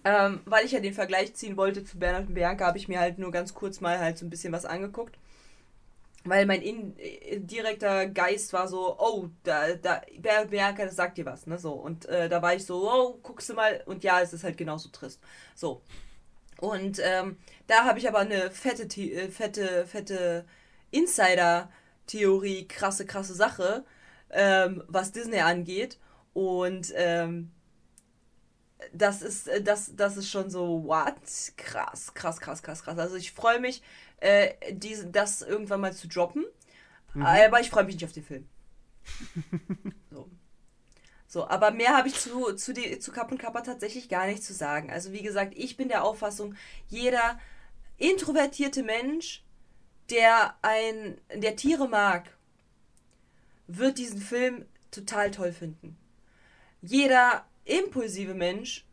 [0.04, 3.00] ähm, weil ich ja den Vergleich ziehen wollte zu Bernhard und Bianca, habe ich mir
[3.00, 5.16] halt nur ganz kurz mal halt so ein bisschen was angeguckt
[6.24, 10.02] weil mein in, äh, direkter Geist war so, oh, da, da,
[10.50, 11.74] Bianca, das sagt dir was, ne, so.
[11.74, 14.58] Und äh, da war ich so, oh, guckst du mal, und ja, es ist halt
[14.58, 15.20] genauso trist.
[15.56, 15.82] So.
[16.60, 20.46] Und ähm, da habe ich aber eine fette, äh, fette, fette
[20.92, 21.70] Insider-
[22.12, 23.86] Verschwörungstheorie, krasse, krasse Sache,
[24.30, 25.98] ähm, was Disney angeht.
[26.34, 27.52] Und ähm,
[28.94, 31.16] das ist, äh, das, das ist schon so, what?
[31.58, 32.98] Krass, krass, krass, krass, krass.
[32.98, 33.82] Also ich freue mich,
[34.22, 36.46] äh, diese, das irgendwann mal zu droppen.
[37.14, 37.24] Mhm.
[37.24, 38.48] Aber ich freue mich nicht auf den Film.
[40.12, 40.30] so.
[41.28, 44.44] So, aber mehr habe ich zu, zu, die, zu Kapp und Kappa tatsächlich gar nicht
[44.44, 44.92] zu sagen.
[44.92, 46.56] Also wie gesagt, ich bin der Auffassung,
[46.90, 47.40] jeder
[47.98, 49.42] introvertierte Mensch,
[50.10, 52.36] der ein, der Tiere mag,
[53.68, 55.98] wird diesen Film total toll finden.
[56.82, 58.86] Jeder impulsive Mensch,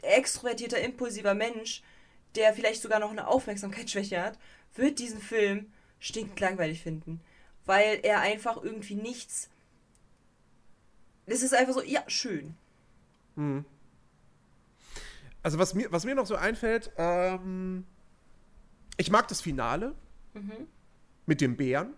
[0.00, 1.82] extrovertierter, impulsiver Mensch,
[2.38, 4.38] der vielleicht sogar noch eine Aufmerksamkeitsschwäche hat,
[4.74, 7.20] wird diesen Film stinkend langweilig finden.
[7.66, 9.50] Weil er einfach irgendwie nichts.
[11.26, 12.54] Es ist einfach so, ja, schön.
[13.36, 13.64] Hm.
[15.42, 17.86] Also, was mir, was mir noch so einfällt, ähm,
[18.96, 19.94] ich mag das Finale
[20.32, 20.66] mhm.
[21.26, 21.94] mit dem Bären.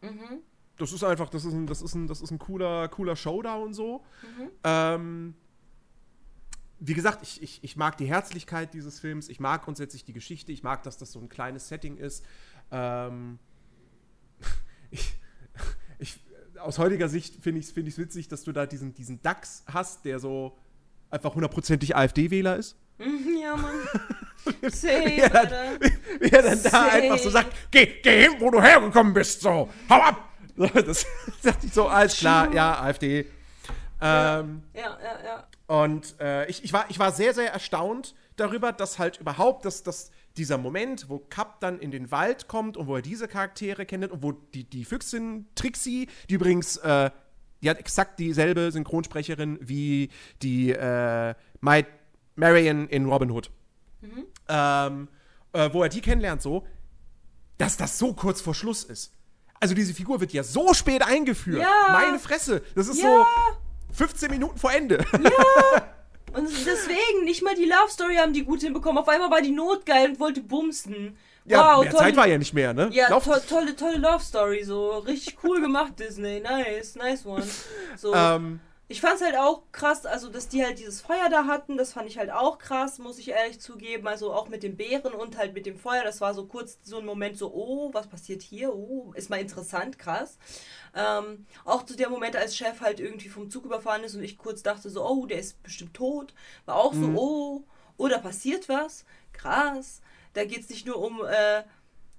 [0.00, 0.42] Mhm
[0.76, 3.74] das ist einfach, das ist ein, das ist ein, das ist ein cooler, cooler Showdown
[3.74, 4.02] so.
[4.22, 4.50] Mhm.
[4.64, 5.34] Ähm,
[6.86, 10.52] wie gesagt, ich, ich, ich mag die Herzlichkeit dieses Films, ich mag grundsätzlich die Geschichte,
[10.52, 12.24] ich mag, dass das so ein kleines Setting ist.
[12.70, 13.38] Ähm,
[14.90, 15.14] ich,
[15.98, 16.20] ich,
[16.58, 20.04] aus heutiger Sicht finde ich es find witzig, dass du da diesen, diesen Dachs hast,
[20.04, 20.58] der so
[21.10, 22.76] einfach hundertprozentig AfD-Wähler ist.
[23.44, 23.74] Ja, Mann.
[24.70, 25.80] Safe, wie, er dann,
[26.20, 29.68] wie er dann da einfach so sagt, geh, geh hin, wo du hergekommen bist, so,
[29.90, 30.30] hau ab!
[30.56, 31.04] das
[31.42, 33.26] dachte ich so, alles klar, ja, AfD.
[34.00, 35.46] Ähm, ja, ja, ja.
[35.66, 39.82] Und äh, ich, ich, war, ich war sehr, sehr erstaunt darüber, dass halt überhaupt dass,
[39.82, 43.86] dass dieser Moment, wo Kapp dann in den Wald kommt und wo er diese Charaktere
[43.86, 47.10] kennt und wo die, die Füchsin Trixie, die übrigens, äh,
[47.62, 50.10] die hat exakt dieselbe Synchronsprecherin wie
[50.42, 51.86] die äh, My
[52.36, 53.50] Marion in Robin Hood.
[54.02, 54.26] Mhm.
[54.48, 55.08] Ähm,
[55.52, 56.66] äh, wo er die kennenlernt, so,
[57.56, 59.12] dass das so kurz vor Schluss ist.
[59.60, 61.62] Also diese Figur wird ja so spät eingeführt.
[61.62, 61.88] Ja.
[61.92, 62.62] Meine Fresse.
[62.74, 63.08] Das ist ja.
[63.08, 63.24] so
[63.94, 65.04] 15 Minuten vor Ende.
[65.12, 65.82] Ja.
[66.34, 68.98] Und deswegen, nicht mal die Love Story haben die gut hinbekommen.
[68.98, 71.16] Auf einmal war die Not geil und wollte bumsen.
[71.44, 72.88] Ja, wow, mehr tolle, Zeit war ja nicht mehr, ne?
[72.92, 74.98] Ja, to tolle, tolle Love Story, so.
[74.98, 76.40] Richtig cool gemacht, Disney.
[76.40, 77.44] Nice, nice one.
[77.96, 78.12] So.
[78.12, 78.58] Ähm,
[78.94, 82.08] ich fand's halt auch krass, also dass die halt dieses Feuer da hatten, das fand
[82.08, 84.06] ich halt auch krass, muss ich ehrlich zugeben.
[84.06, 86.98] Also auch mit den Bären und halt mit dem Feuer, das war so kurz so
[86.98, 88.72] ein Moment so, oh, was passiert hier?
[88.72, 90.38] Oh, ist mal interessant, krass.
[90.94, 94.38] Ähm, auch zu der Moment, als Chef halt irgendwie vom Zug überfahren ist und ich
[94.38, 96.32] kurz dachte so, oh, der ist bestimmt tot.
[96.64, 97.18] War auch so, mhm.
[97.18, 97.64] oh,
[97.96, 99.04] oh, da passiert was.
[99.32, 100.02] Krass.
[100.34, 101.64] Da geht's nicht nur um äh,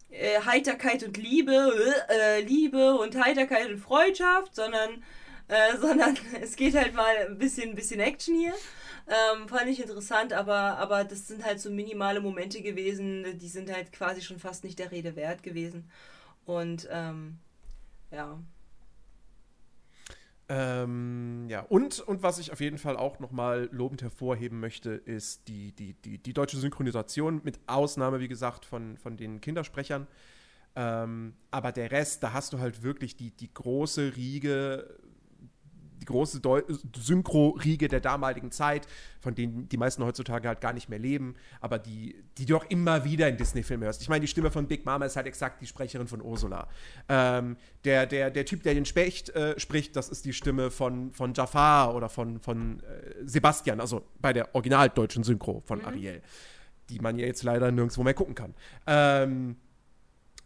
[0.10, 1.74] äh, Heiterkeit und Liebe,
[2.10, 5.02] äh, Liebe und Heiterkeit und Freundschaft, sondern
[5.48, 8.54] äh, sondern es geht halt mal ein bisschen, bisschen Action hier.
[9.08, 13.72] Ähm, fand ich interessant, aber, aber das sind halt so minimale Momente gewesen, die sind
[13.72, 15.90] halt quasi schon fast nicht der Rede wert gewesen.
[16.46, 17.38] Und ähm,
[18.12, 18.40] ja.
[20.48, 25.48] Ähm, ja, und, und was ich auf jeden Fall auch nochmal lobend hervorheben möchte, ist
[25.48, 30.08] die, die, die, die deutsche Synchronisation, mit Ausnahme, wie gesagt, von, von den Kindersprechern.
[30.76, 34.98] Ähm, aber der Rest, da hast du halt wirklich die, die große Riege
[36.06, 36.42] die große
[36.96, 38.88] Synchro-Riege der damaligen Zeit,
[39.20, 42.66] von denen die meisten heutzutage halt gar nicht mehr leben, aber die, die du auch
[42.70, 44.02] immer wieder in Disney-Filmen hörst.
[44.02, 46.68] Ich meine, die Stimme von Big Mama ist halt exakt die Sprecherin von Ursula.
[47.10, 51.12] Ähm, der, der, der Typ, der den Specht äh, spricht, das ist die Stimme von,
[51.12, 55.86] von Jafar oder von, von äh, Sebastian, also bei der originaldeutschen Synchro von mhm.
[55.86, 56.22] Ariel,
[56.90, 58.54] die man ja jetzt leider nirgendwo mehr gucken kann.
[58.86, 59.56] Ähm,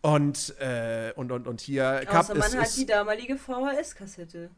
[0.01, 2.05] und, äh, und, und, und hier.
[2.07, 4.49] Außer man ist, hat die damalige VHS-Kassette.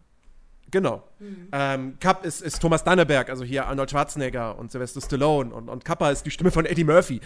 [0.72, 1.04] Genau.
[1.20, 1.48] Mhm.
[1.52, 5.84] Ähm, Kapp ist, ist Thomas Danneberg, also hier Arnold Schwarzenegger und Sylvester Stallone und, und
[5.84, 7.20] Kappa ist die Stimme von Eddie Murphy.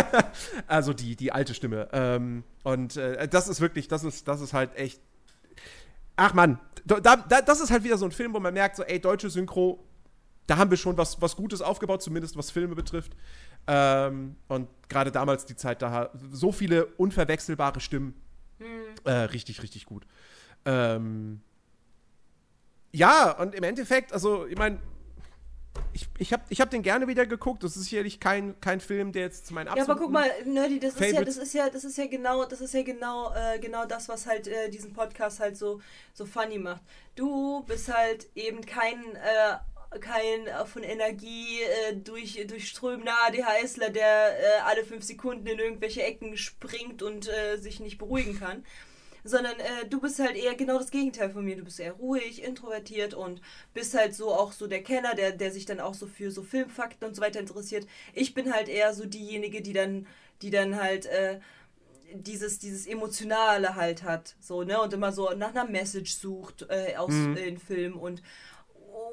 [0.66, 1.88] also die, die alte Stimme.
[1.92, 5.00] Ähm, und äh, das ist wirklich, das ist, das ist halt echt.
[6.16, 8.82] Ach man, da, da, das ist halt wieder so ein Film, wo man merkt, so,
[8.82, 9.86] ey, deutsche Synchro,
[10.46, 13.12] da haben wir schon was, was Gutes aufgebaut, zumindest was Filme betrifft.
[13.66, 18.14] Ähm, und gerade damals die Zeit, da so viele unverwechselbare Stimmen.
[18.58, 18.64] Mhm.
[19.04, 20.06] Äh, richtig, richtig gut.
[20.64, 21.40] Ähm,
[22.92, 24.78] ja, und im Endeffekt, also ich meine,
[25.92, 27.62] ich, ich habe ich hab den gerne wieder geguckt.
[27.62, 30.30] Das ist sicherlich kein, kein Film, der jetzt zu meinen absoluten Ja, aber guck mal,
[30.44, 33.32] Nerdy, das ist ja, das ist ja, das ist ja genau, das ist ja genau,
[33.34, 35.80] äh, genau das, was halt äh, diesen Podcast halt so,
[36.12, 36.82] so funny macht.
[37.16, 44.38] Du bist halt eben kein, äh, kein äh, von Energie äh, durch, durchströmender ADHSler, der
[44.38, 48.64] äh, alle fünf Sekunden in irgendwelche Ecken springt und äh, sich nicht beruhigen kann
[49.24, 51.56] sondern äh, du bist halt eher genau das Gegenteil von mir.
[51.56, 53.40] Du bist eher ruhig, introvertiert und
[53.74, 56.42] bist halt so auch so der Kenner, der, der sich dann auch so für so
[56.42, 57.86] Filmfakten und so weiter interessiert.
[58.14, 60.06] Ich bin halt eher so diejenige, die dann,
[60.42, 61.40] die dann halt äh,
[62.12, 64.34] dieses, dieses Emotionale halt hat.
[64.40, 64.80] So, ne?
[64.80, 67.34] Und immer so nach einer Message sucht äh, aus Mhm.
[67.36, 68.22] den Filmen und,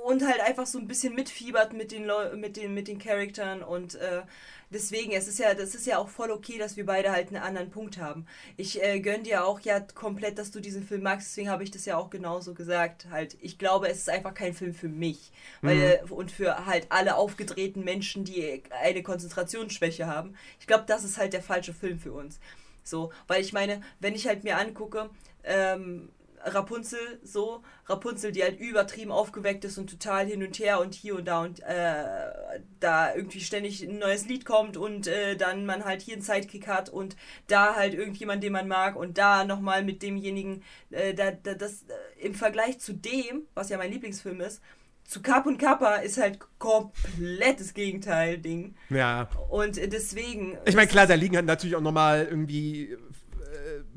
[0.06, 3.62] und halt einfach so ein bisschen mitfiebert mit den Leu mit den, mit den Charaktern
[3.62, 4.24] und äh,
[4.70, 7.44] deswegen, es ist ja, das ist ja auch voll okay, dass wir beide halt einen
[7.44, 8.26] anderen Punkt haben.
[8.58, 11.72] Ich äh, gönn dir auch ja komplett, dass du diesen Film magst, deswegen habe ich
[11.72, 13.08] das ja auch genauso gesagt.
[13.10, 15.32] Halt, ich glaube, es ist einfach kein Film für mich.
[15.62, 20.36] Weil, äh, und für halt alle aufgedrehten Menschen, die eine Konzentrationsschwäche haben.
[20.60, 22.40] Ich glaube, das ist halt der falsche Film für uns.
[22.84, 25.10] So, weil ich meine, wenn ich halt mir angucke,
[25.44, 26.10] ähm,
[26.48, 31.16] Rapunzel so, Rapunzel, die halt übertrieben aufgeweckt ist und total hin und her und hier
[31.16, 35.86] und da und äh, da irgendwie ständig ein neues Lied kommt und äh, dann man
[35.86, 37.16] halt hier einen Sidekick hat und
[37.48, 41.84] da halt irgendjemand, den man mag und da nochmal mit demjenigen, äh, da, da, das
[41.84, 44.62] äh, im Vergleich zu dem, was ja mein Lieblingsfilm ist,
[45.08, 48.76] zu Cap und Kappa ist halt komplettes Gegenteil-Ding.
[48.90, 49.30] Ja.
[49.50, 50.58] Und deswegen.
[50.66, 52.98] Ich meine, klar, da liegen halt natürlich auch nochmal irgendwie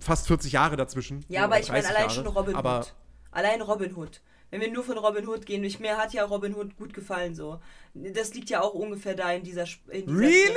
[0.01, 1.25] fast 40 Jahre dazwischen.
[1.29, 2.15] Ja, So, aber ich meine 30 allein Jahre.
[2.15, 2.95] schon Robin aber, Hood.
[3.31, 4.21] Allein Robin Hood.
[4.51, 7.35] Wenn wir nur von Robin Hood gehen, ich, mir hat ja Robin Hood gut gefallen
[7.35, 7.61] so.
[7.95, 9.65] Das liegt ja auch ungefähr da in dieser.
[9.89, 10.55] In dieser Really?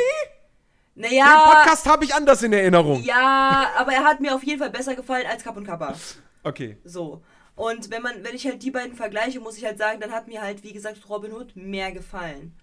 [0.96, 1.54] Den Naja.
[1.56, 3.02] Podcast habe ich anders in Erinnerung.
[3.04, 5.96] Ja, aber er hat mir auf jeden Fall besser gefallen als Cap und Kappa.
[6.44, 6.78] Okay.
[6.84, 7.24] So.
[7.56, 10.28] Und wenn man, wenn ich halt die beiden vergleiche, muss ich halt sagen, dann hat
[10.28, 12.56] mir halt, wie gesagt, Robin Hood mehr gefallen.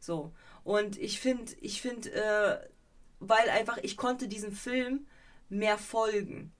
[0.00, 0.32] So.
[0.64, 2.58] Und ich finde, ich finde, äh,
[3.20, 5.06] weil einfach, ich konnte diesem Film
[5.48, 6.52] mehr folgen.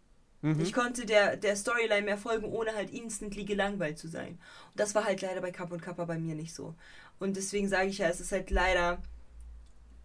[0.42, 0.60] Mhm.
[0.60, 4.38] Ich konnte der, der Storyline mehr folgen, ohne halt instantly gelangweilt zu sein.
[4.70, 6.74] Und das war halt leider bei Cap und Kappa bei mir nicht so.
[7.18, 9.02] Und deswegen sage ich ja, es ist halt leider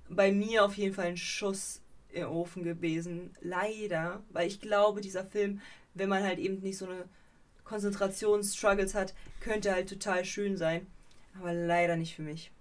[0.10, 3.32] bei mir auf jeden Fall ein Schuss im Ofen gewesen.
[3.42, 5.62] Leider, weil ich glaube, dieser Film,
[5.94, 7.06] wenn man halt eben nicht so eine
[7.64, 10.88] Konzentrationsstruggles hat, könnte halt total schön sein.
[11.40, 12.52] Aber leider nicht für mich.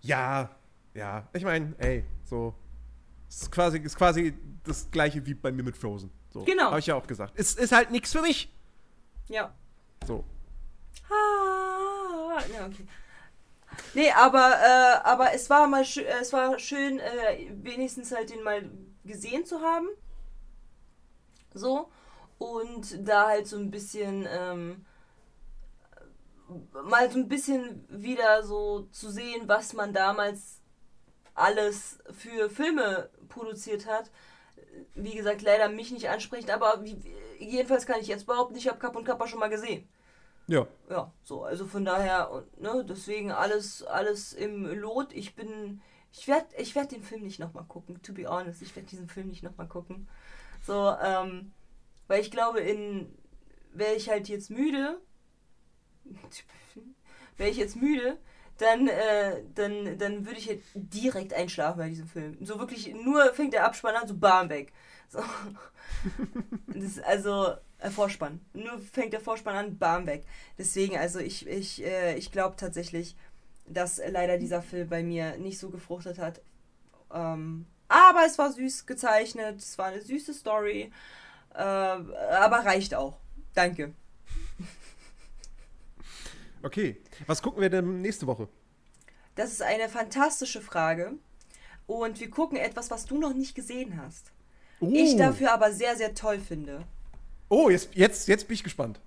[0.00, 0.50] Ja,
[0.94, 1.28] ja.
[1.32, 2.54] Ich meine, ey, so.
[3.32, 6.10] Ist quasi, ist quasi das gleiche wie bei mir mit Frozen.
[6.30, 6.64] So, Genau.
[6.64, 7.32] Habe ich ja auch gesagt.
[7.36, 8.52] Es ist halt nichts für mich.
[9.28, 9.54] Ja.
[10.06, 10.24] So.
[11.08, 12.86] Ah, ja, okay.
[13.94, 18.70] Nee, aber, äh, aber es war mal es war schön, äh, wenigstens halt den mal
[19.04, 19.88] gesehen zu haben.
[21.54, 21.90] So.
[22.36, 24.84] Und da halt so ein bisschen, ähm,
[26.84, 30.62] mal so ein bisschen wieder so zu sehen, was man damals
[31.34, 34.10] alles für Filme produziert hat.
[34.94, 36.96] Wie gesagt, leider mich nicht anspricht, aber wie,
[37.38, 39.88] jedenfalls kann ich jetzt behaupten, ich habe Kapp und Kappa schon mal gesehen
[40.46, 40.66] Ja.
[40.88, 45.12] ja, so, also von daher, und, ne, deswegen alles, alles im Lot.
[45.12, 45.80] Ich bin,
[46.12, 48.62] ich werde ich werd den Film nicht nochmal gucken, to be honest.
[48.62, 50.08] Ich werde diesen Film nicht nochmal gucken.
[50.64, 51.52] So, ähm,
[52.06, 53.12] weil ich glaube, in,
[53.72, 55.00] wäre ich halt jetzt müde,
[57.36, 58.18] wäre ich jetzt müde,
[58.58, 62.36] dann, äh, dann, dann würde ich halt direkt einschlafen bei diesem Film.
[62.44, 64.72] So wirklich, nur fängt der Abspann an, so bam, weg.
[65.08, 65.20] So.
[66.66, 68.40] Das ist also äh, Vorspann.
[68.54, 70.24] Nur fängt der Vorspann an, bam, weg.
[70.58, 73.16] Deswegen, also ich, ich, äh, ich glaube tatsächlich,
[73.66, 76.40] dass leider dieser Film bei mir nicht so gefruchtet hat.
[77.12, 80.90] Ähm, aber es war süß gezeichnet, es war eine süße Story.
[81.54, 83.18] Äh, aber reicht auch.
[83.54, 83.94] Danke.
[86.62, 87.00] Okay.
[87.26, 88.48] Was gucken wir denn nächste Woche?
[89.34, 91.14] Das ist eine fantastische Frage.
[91.86, 94.32] Und wir gucken etwas, was du noch nicht gesehen hast.
[94.80, 94.90] Oh.
[94.92, 96.84] Ich dafür aber sehr, sehr toll finde.
[97.48, 99.00] Oh, jetzt, jetzt, jetzt bin ich gespannt.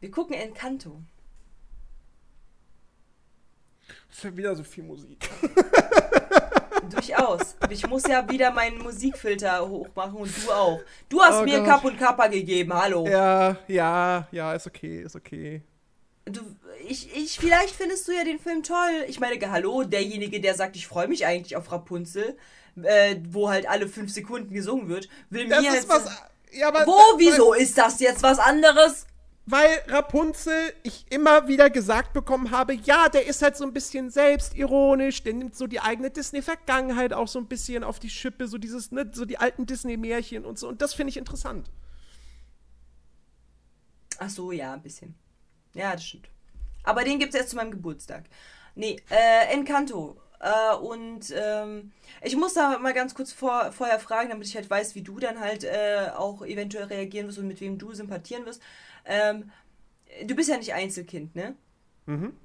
[0.00, 1.00] Wir gucken Encanto.
[4.08, 5.28] Das ist ja wieder so viel Musik.
[6.90, 7.56] Durchaus.
[7.70, 10.80] Ich muss ja wieder meinen Musikfilter hochmachen und du auch.
[11.08, 11.66] Du hast Oh mir Gott.
[11.66, 13.06] Kapp und Kappa gegeben, hallo.
[13.08, 15.62] Ja, ja, ja, ist okay, ist okay.
[16.26, 16.40] Du,
[16.88, 19.04] ich, ich, vielleicht findest du ja den Film toll.
[19.08, 22.36] Ich meine, hallo, derjenige, der sagt, ich freue mich eigentlich auf Rapunzel,
[22.82, 25.88] äh, wo halt alle fünf Sekunden gesungen wird, will Das mir ist jetzt.
[25.88, 26.08] was.
[26.52, 29.06] Ja, aber, Wo, weil- wieso ist das jetzt was anderes?
[29.46, 34.08] Weil Rapunzel ich immer wieder gesagt bekommen habe, ja, der ist halt so ein bisschen
[34.08, 38.56] selbstironisch, der nimmt so die eigene Disney-Vergangenheit auch so ein bisschen auf die Schippe, so
[38.56, 40.68] dieses, ne, so die alten Disney-Märchen und so.
[40.68, 41.70] Und das finde ich interessant.
[44.18, 45.14] Ach so, ja, ein bisschen.
[45.74, 46.28] Ja, das stimmt.
[46.82, 48.24] Aber den gibt's erst zu meinem Geburtstag.
[48.74, 50.20] Nee, äh, Encanto.
[50.40, 54.68] Äh, und ähm, ich muss da mal ganz kurz vor, vorher fragen, damit ich halt
[54.68, 58.44] weiß, wie du dann halt äh, auch eventuell reagieren wirst und mit wem du sympathieren
[58.44, 58.60] wirst.
[59.06, 59.50] Ähm,
[60.24, 61.54] du bist ja nicht Einzelkind, ne?
[62.06, 62.36] Mhm.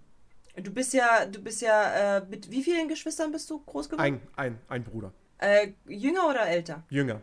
[0.56, 4.22] Du bist ja, du bist ja, äh, mit wie vielen Geschwistern bist du groß geworden?
[4.36, 5.14] Ein, ein, ein Bruder.
[5.38, 6.84] Äh, jünger oder älter?
[6.90, 7.22] Jünger.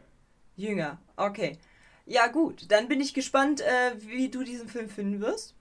[0.57, 1.59] Jünger, okay.
[2.07, 5.55] Ja, gut, dann bin ich gespannt, äh, wie du diesen Film finden wirst,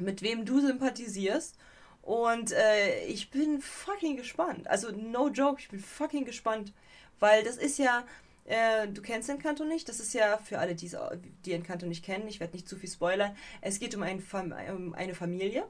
[0.00, 1.56] mit wem du sympathisierst
[2.02, 4.68] Und äh, ich bin fucking gespannt.
[4.68, 6.72] Also, no joke, ich bin fucking gespannt.
[7.18, 8.04] Weil das ist ja,
[8.44, 9.88] äh, du kennst Encanto nicht.
[9.88, 12.28] Das ist ja für alle, die, Encanto nicht kennen.
[12.28, 13.36] Ich werde nicht zu viel spoilern.
[13.60, 15.64] Es geht um, ein Fam um eine Familie.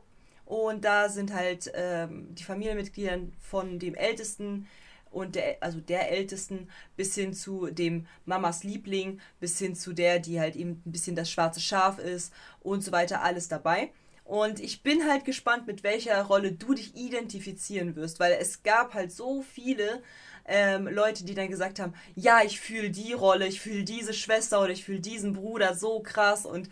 [0.45, 4.69] Und da sind halt ähm, die Familienmitglieder von dem Ältesten
[5.11, 10.19] und der, also der Ältesten bis hin zu dem Mamas Liebling, bis hin zu der,
[10.19, 13.91] die halt eben ein bisschen das schwarze Schaf ist und so weiter, alles dabei.
[14.27, 18.93] Und ich bin halt gespannt, mit welcher Rolle du dich identifizieren wirst, weil es gab
[18.93, 20.03] halt so viele
[20.47, 24.61] ähm, Leute, die dann gesagt haben, ja, ich fühle die Rolle, ich fühle diese Schwester
[24.61, 26.69] oder ich fühle diesen Bruder so krass und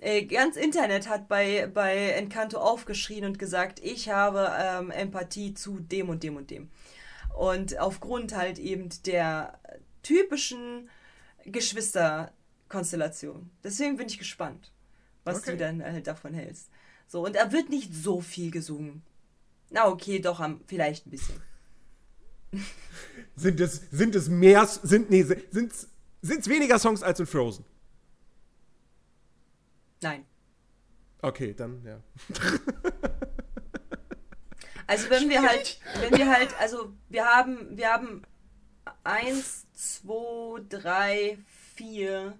[0.00, 5.78] äh, ganz Internet hat bei, bei Encanto aufgeschrien und gesagt, ich habe ähm, Empathie zu
[5.78, 6.70] dem und dem und dem.
[7.36, 9.60] Und aufgrund halt eben der
[10.02, 10.90] typischen
[11.44, 13.48] Geschwisterkonstellation.
[13.62, 14.72] Deswegen bin ich gespannt,
[15.22, 15.52] was okay.
[15.52, 16.68] du dann halt davon hältst.
[17.06, 19.02] So, und da wird nicht so viel gesungen.
[19.70, 21.40] Na okay, doch, vielleicht ein bisschen.
[23.36, 25.72] sind es, sind es mehr, sind, nee, sind
[26.22, 27.64] es weniger Songs als in Frozen?
[30.00, 30.24] Nein.
[31.22, 32.00] Okay, dann, ja.
[34.86, 38.22] Also wenn wir halt, wenn wir halt, also wir haben, wir haben
[39.02, 41.38] eins, zwei, drei,
[41.74, 42.38] vier,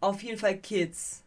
[0.00, 1.21] auf jeden Fall Kids.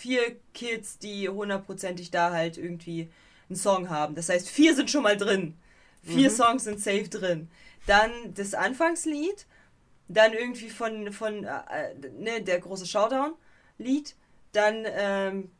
[0.00, 3.10] Vier Kids, die hundertprozentig da halt irgendwie
[3.50, 4.14] einen Song haben.
[4.14, 5.58] Das heißt, vier sind schon mal drin.
[6.02, 6.34] Vier mhm.
[6.34, 7.50] Songs sind safe drin.
[7.86, 9.44] Dann das Anfangslied,
[10.08, 14.16] dann irgendwie von, von äh, ne, der große Showdown-Lied,
[14.52, 15.50] dann ähm,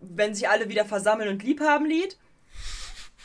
[0.00, 2.18] wenn sich alle wieder versammeln und lieb haben Lied.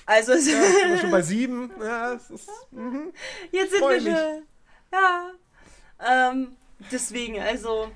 [0.05, 1.71] Also es ja, sind wir schon bei sieben.
[1.77, 3.11] Ja, es ist, mhm.
[3.51, 4.43] Jetzt sind wir schon.
[4.93, 5.31] Ja.
[5.99, 6.55] Ähm,
[6.89, 7.91] deswegen, also.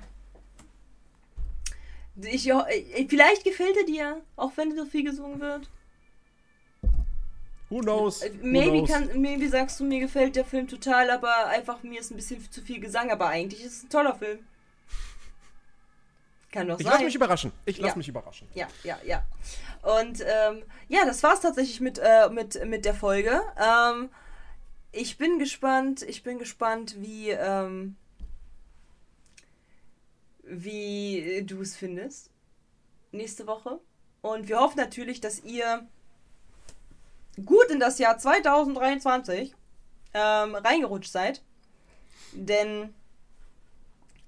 [2.22, 2.50] Ich,
[3.08, 5.68] vielleicht gefällt er dir, auch wenn so viel gesungen wird.
[7.70, 8.22] Who knows?
[8.22, 8.88] Äh, maybe, Who knows?
[8.88, 12.50] Kann, maybe sagst du, mir gefällt der Film total, aber einfach mir ist ein bisschen
[12.50, 13.10] zu viel Gesang.
[13.10, 14.38] Aber eigentlich ist es ein toller Film.
[16.50, 16.94] Kann doch ich sein.
[16.94, 17.52] lass mich überraschen.
[17.66, 17.96] Ich lass ja.
[17.96, 18.48] mich überraschen.
[18.54, 19.22] Ja, ja, ja.
[19.82, 23.42] Und ähm, ja, das war's tatsächlich mit, äh, mit, mit der Folge.
[23.58, 24.08] Ähm,
[24.90, 27.96] ich bin gespannt, ich bin gespannt, wie, ähm,
[30.50, 32.30] wie du es findest
[33.12, 33.80] nächste Woche.
[34.20, 35.86] Und wir hoffen natürlich, dass ihr
[37.44, 39.54] gut in das Jahr 2023
[40.14, 41.42] ähm, reingerutscht seid.
[42.32, 42.94] Denn,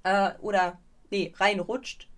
[0.05, 0.79] äh, oder,
[1.11, 2.09] nee, reinrutscht.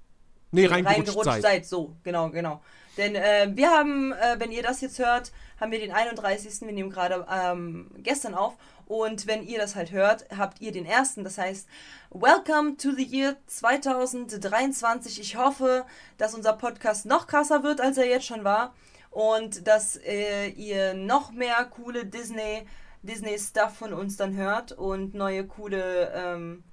[0.50, 1.42] Nee, reingerutscht, reingerutscht seid.
[1.42, 1.66] seid.
[1.66, 2.62] So, genau, genau.
[2.96, 5.32] Denn äh, wir haben, äh, wenn ihr das jetzt hört,
[5.62, 6.62] haben wir den 31.
[6.62, 8.54] Wir nehmen gerade ähm, gestern auf.
[8.86, 11.22] Und wenn ihr das halt hört, habt ihr den ersten.
[11.22, 11.68] Das heißt,
[12.10, 15.20] Welcome to the Year 2023.
[15.20, 15.86] Ich hoffe,
[16.18, 18.74] dass unser Podcast noch krasser wird, als er jetzt schon war.
[19.12, 22.66] Und dass äh, ihr noch mehr coole Disney,
[23.02, 26.64] Disney-Stuff von uns dann hört und neue coole ähm,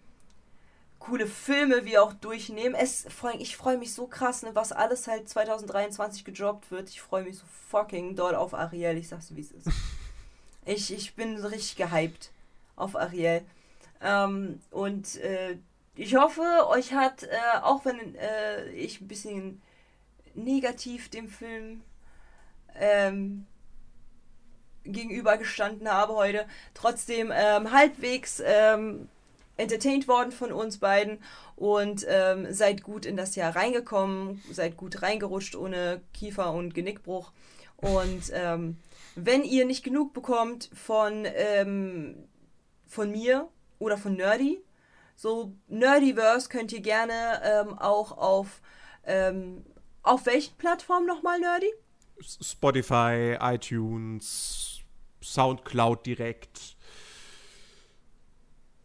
[1.00, 2.76] coole Filme wir auch durchnehmen.
[2.76, 3.08] Es,
[3.39, 6.89] ich freue mich so krass, ne, was alles halt 2023 gedroppt wird.
[6.89, 8.97] Ich freue mich so fucking doll auf Ariel.
[8.97, 9.70] Ich sag's, wie es ist.
[10.66, 12.32] ich, ich bin so richtig gehypt
[12.76, 13.41] auf Ariel.
[14.02, 15.58] Ähm, und äh,
[15.95, 19.62] ich hoffe, euch hat, äh, auch wenn äh, ich ein bisschen
[20.36, 21.82] negativ dem Film
[22.76, 23.45] ähm,
[24.84, 29.10] gegenübergestanden habe heute, trotzdem ähm, halbwegs ähm,
[29.60, 31.20] entertained worden von uns beiden
[31.55, 37.32] und ähm, seid gut in das Jahr reingekommen, seid gut reingerutscht ohne Kiefer- und Genickbruch.
[37.78, 38.78] Und ähm,
[39.16, 42.28] wenn ihr nicht genug bekommt von, ähm,
[42.88, 43.49] von mir
[43.80, 44.62] oder von Nerdy,
[45.16, 48.62] so Nerdiverse könnt ihr gerne ähm, auch auf,
[49.05, 49.66] ähm,
[50.04, 51.71] auf welchen Plattformen nochmal Nerdy?
[52.21, 54.79] Spotify, iTunes,
[55.21, 56.78] Soundcloud direkt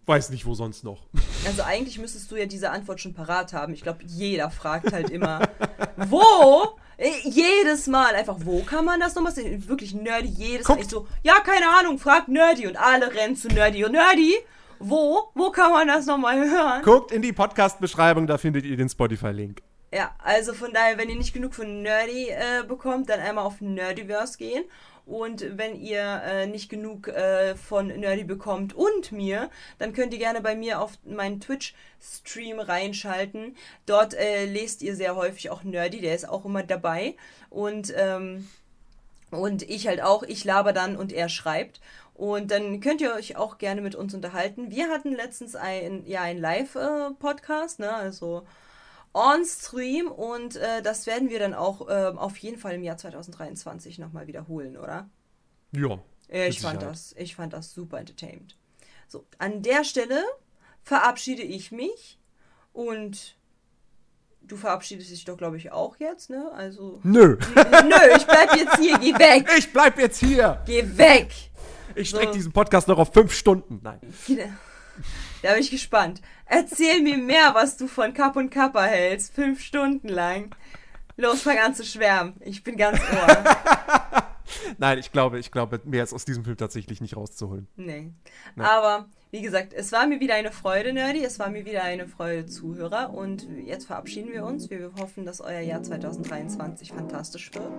[0.06, 1.02] weiß nicht, wo sonst noch.
[1.47, 3.74] Also eigentlich müsstest du ja diese Antwort schon parat haben.
[3.74, 5.47] Ich glaube, jeder fragt halt immer,
[6.09, 6.78] wo?
[6.97, 9.68] Äh, jedes Mal einfach, wo kann man das nochmal sehen?
[9.68, 10.78] Wirklich nerdy, jedes Guckt.
[10.78, 10.85] Mal.
[10.85, 12.66] Ich so, ja, keine Ahnung, fragt Nerdy.
[12.66, 13.85] Und alle rennen zu Nerdy.
[13.85, 14.36] Und Nerdy,
[14.78, 15.31] wo?
[15.35, 16.82] Wo kann man das nochmal hören?
[16.82, 19.60] Guckt in die Podcast-Beschreibung, da findet ihr den Spotify-Link.
[19.95, 23.61] Ja, also von daher, wenn ihr nicht genug von Nerdy äh, bekommt, dann einmal auf
[23.61, 24.65] Nerdiverse gehen
[25.07, 30.19] und wenn ihr äh, nicht genug äh, von Nerdy bekommt und mir, dann könnt ihr
[30.19, 33.57] gerne bei mir auf meinen Twitch-Stream reinschalten.
[33.87, 37.15] Dort äh, lest ihr sehr häufig auch Nerdy, der ist auch immer dabei.
[37.51, 38.49] Und, ähm,
[39.31, 41.81] und ich halt auch, ich laber dann und er schreibt.
[42.15, 44.71] Und dann könnt ihr euch auch gerne mit uns unterhalten.
[44.71, 47.95] Wir hatten letztens ein, ja, ein Live-Podcast, ne?
[47.95, 48.45] Also
[49.15, 52.97] on Stream und äh, das werden wir dann auch äh, auf jeden Fall im Jahr
[52.97, 55.09] 2023 nochmal wiederholen, oder?
[55.73, 55.99] Ja.
[56.28, 58.57] Ich fand das, ich fand das super entertainment.
[59.07, 60.23] So, an der Stelle
[60.82, 62.19] verabschiede ich mich
[62.73, 63.36] und
[64.43, 66.51] du verabschiedest dich doch, glaube ich, auch jetzt, ne?
[66.55, 67.01] Also.
[67.03, 67.36] Nö.
[67.55, 69.49] Nö, ich bleib jetzt hier, geh weg.
[69.57, 70.62] Ich bleib jetzt hier.
[70.66, 71.32] Geh weg.
[71.95, 72.32] Ich strecke so.
[72.32, 73.81] diesen Podcast noch auf fünf Stunden.
[73.82, 74.01] Nein.
[75.43, 76.21] Da bin ich gespannt.
[76.47, 79.35] Erzähl mir mehr, was du von Kapp und Kappa hältst.
[79.35, 80.55] Fünf Stunden lang.
[81.16, 82.35] Los, fang an zu schwärmen.
[82.41, 83.45] Ich bin ganz ohr.
[84.79, 87.69] Nein, ich glaube, ich glaube, mehr ist aus diesem Film tatsächlich nicht rauszuholen.
[87.77, 88.11] Nee.
[88.57, 88.65] nee.
[88.65, 91.25] Aber wie gesagt, es war mir wieder eine Freude, Nerdy.
[91.25, 93.12] Es war mir wieder eine Freude, Zuhörer.
[93.12, 94.71] Und jetzt verabschieden wir uns.
[94.71, 97.73] Wir hoffen, dass euer Jahr 2023 fantastisch wird.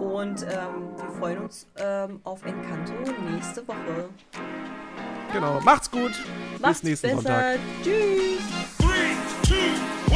[0.00, 2.94] Und ähm, wir freuen uns ähm, auf Encanto
[3.30, 4.08] nächste Woche.
[5.34, 5.60] Genau.
[5.64, 6.12] Macht's gut.
[6.60, 7.22] Macht's Bis nächsten besser.
[7.22, 7.58] Sonntag.
[7.82, 8.40] Tschüss.
[8.78, 10.13] Three, two,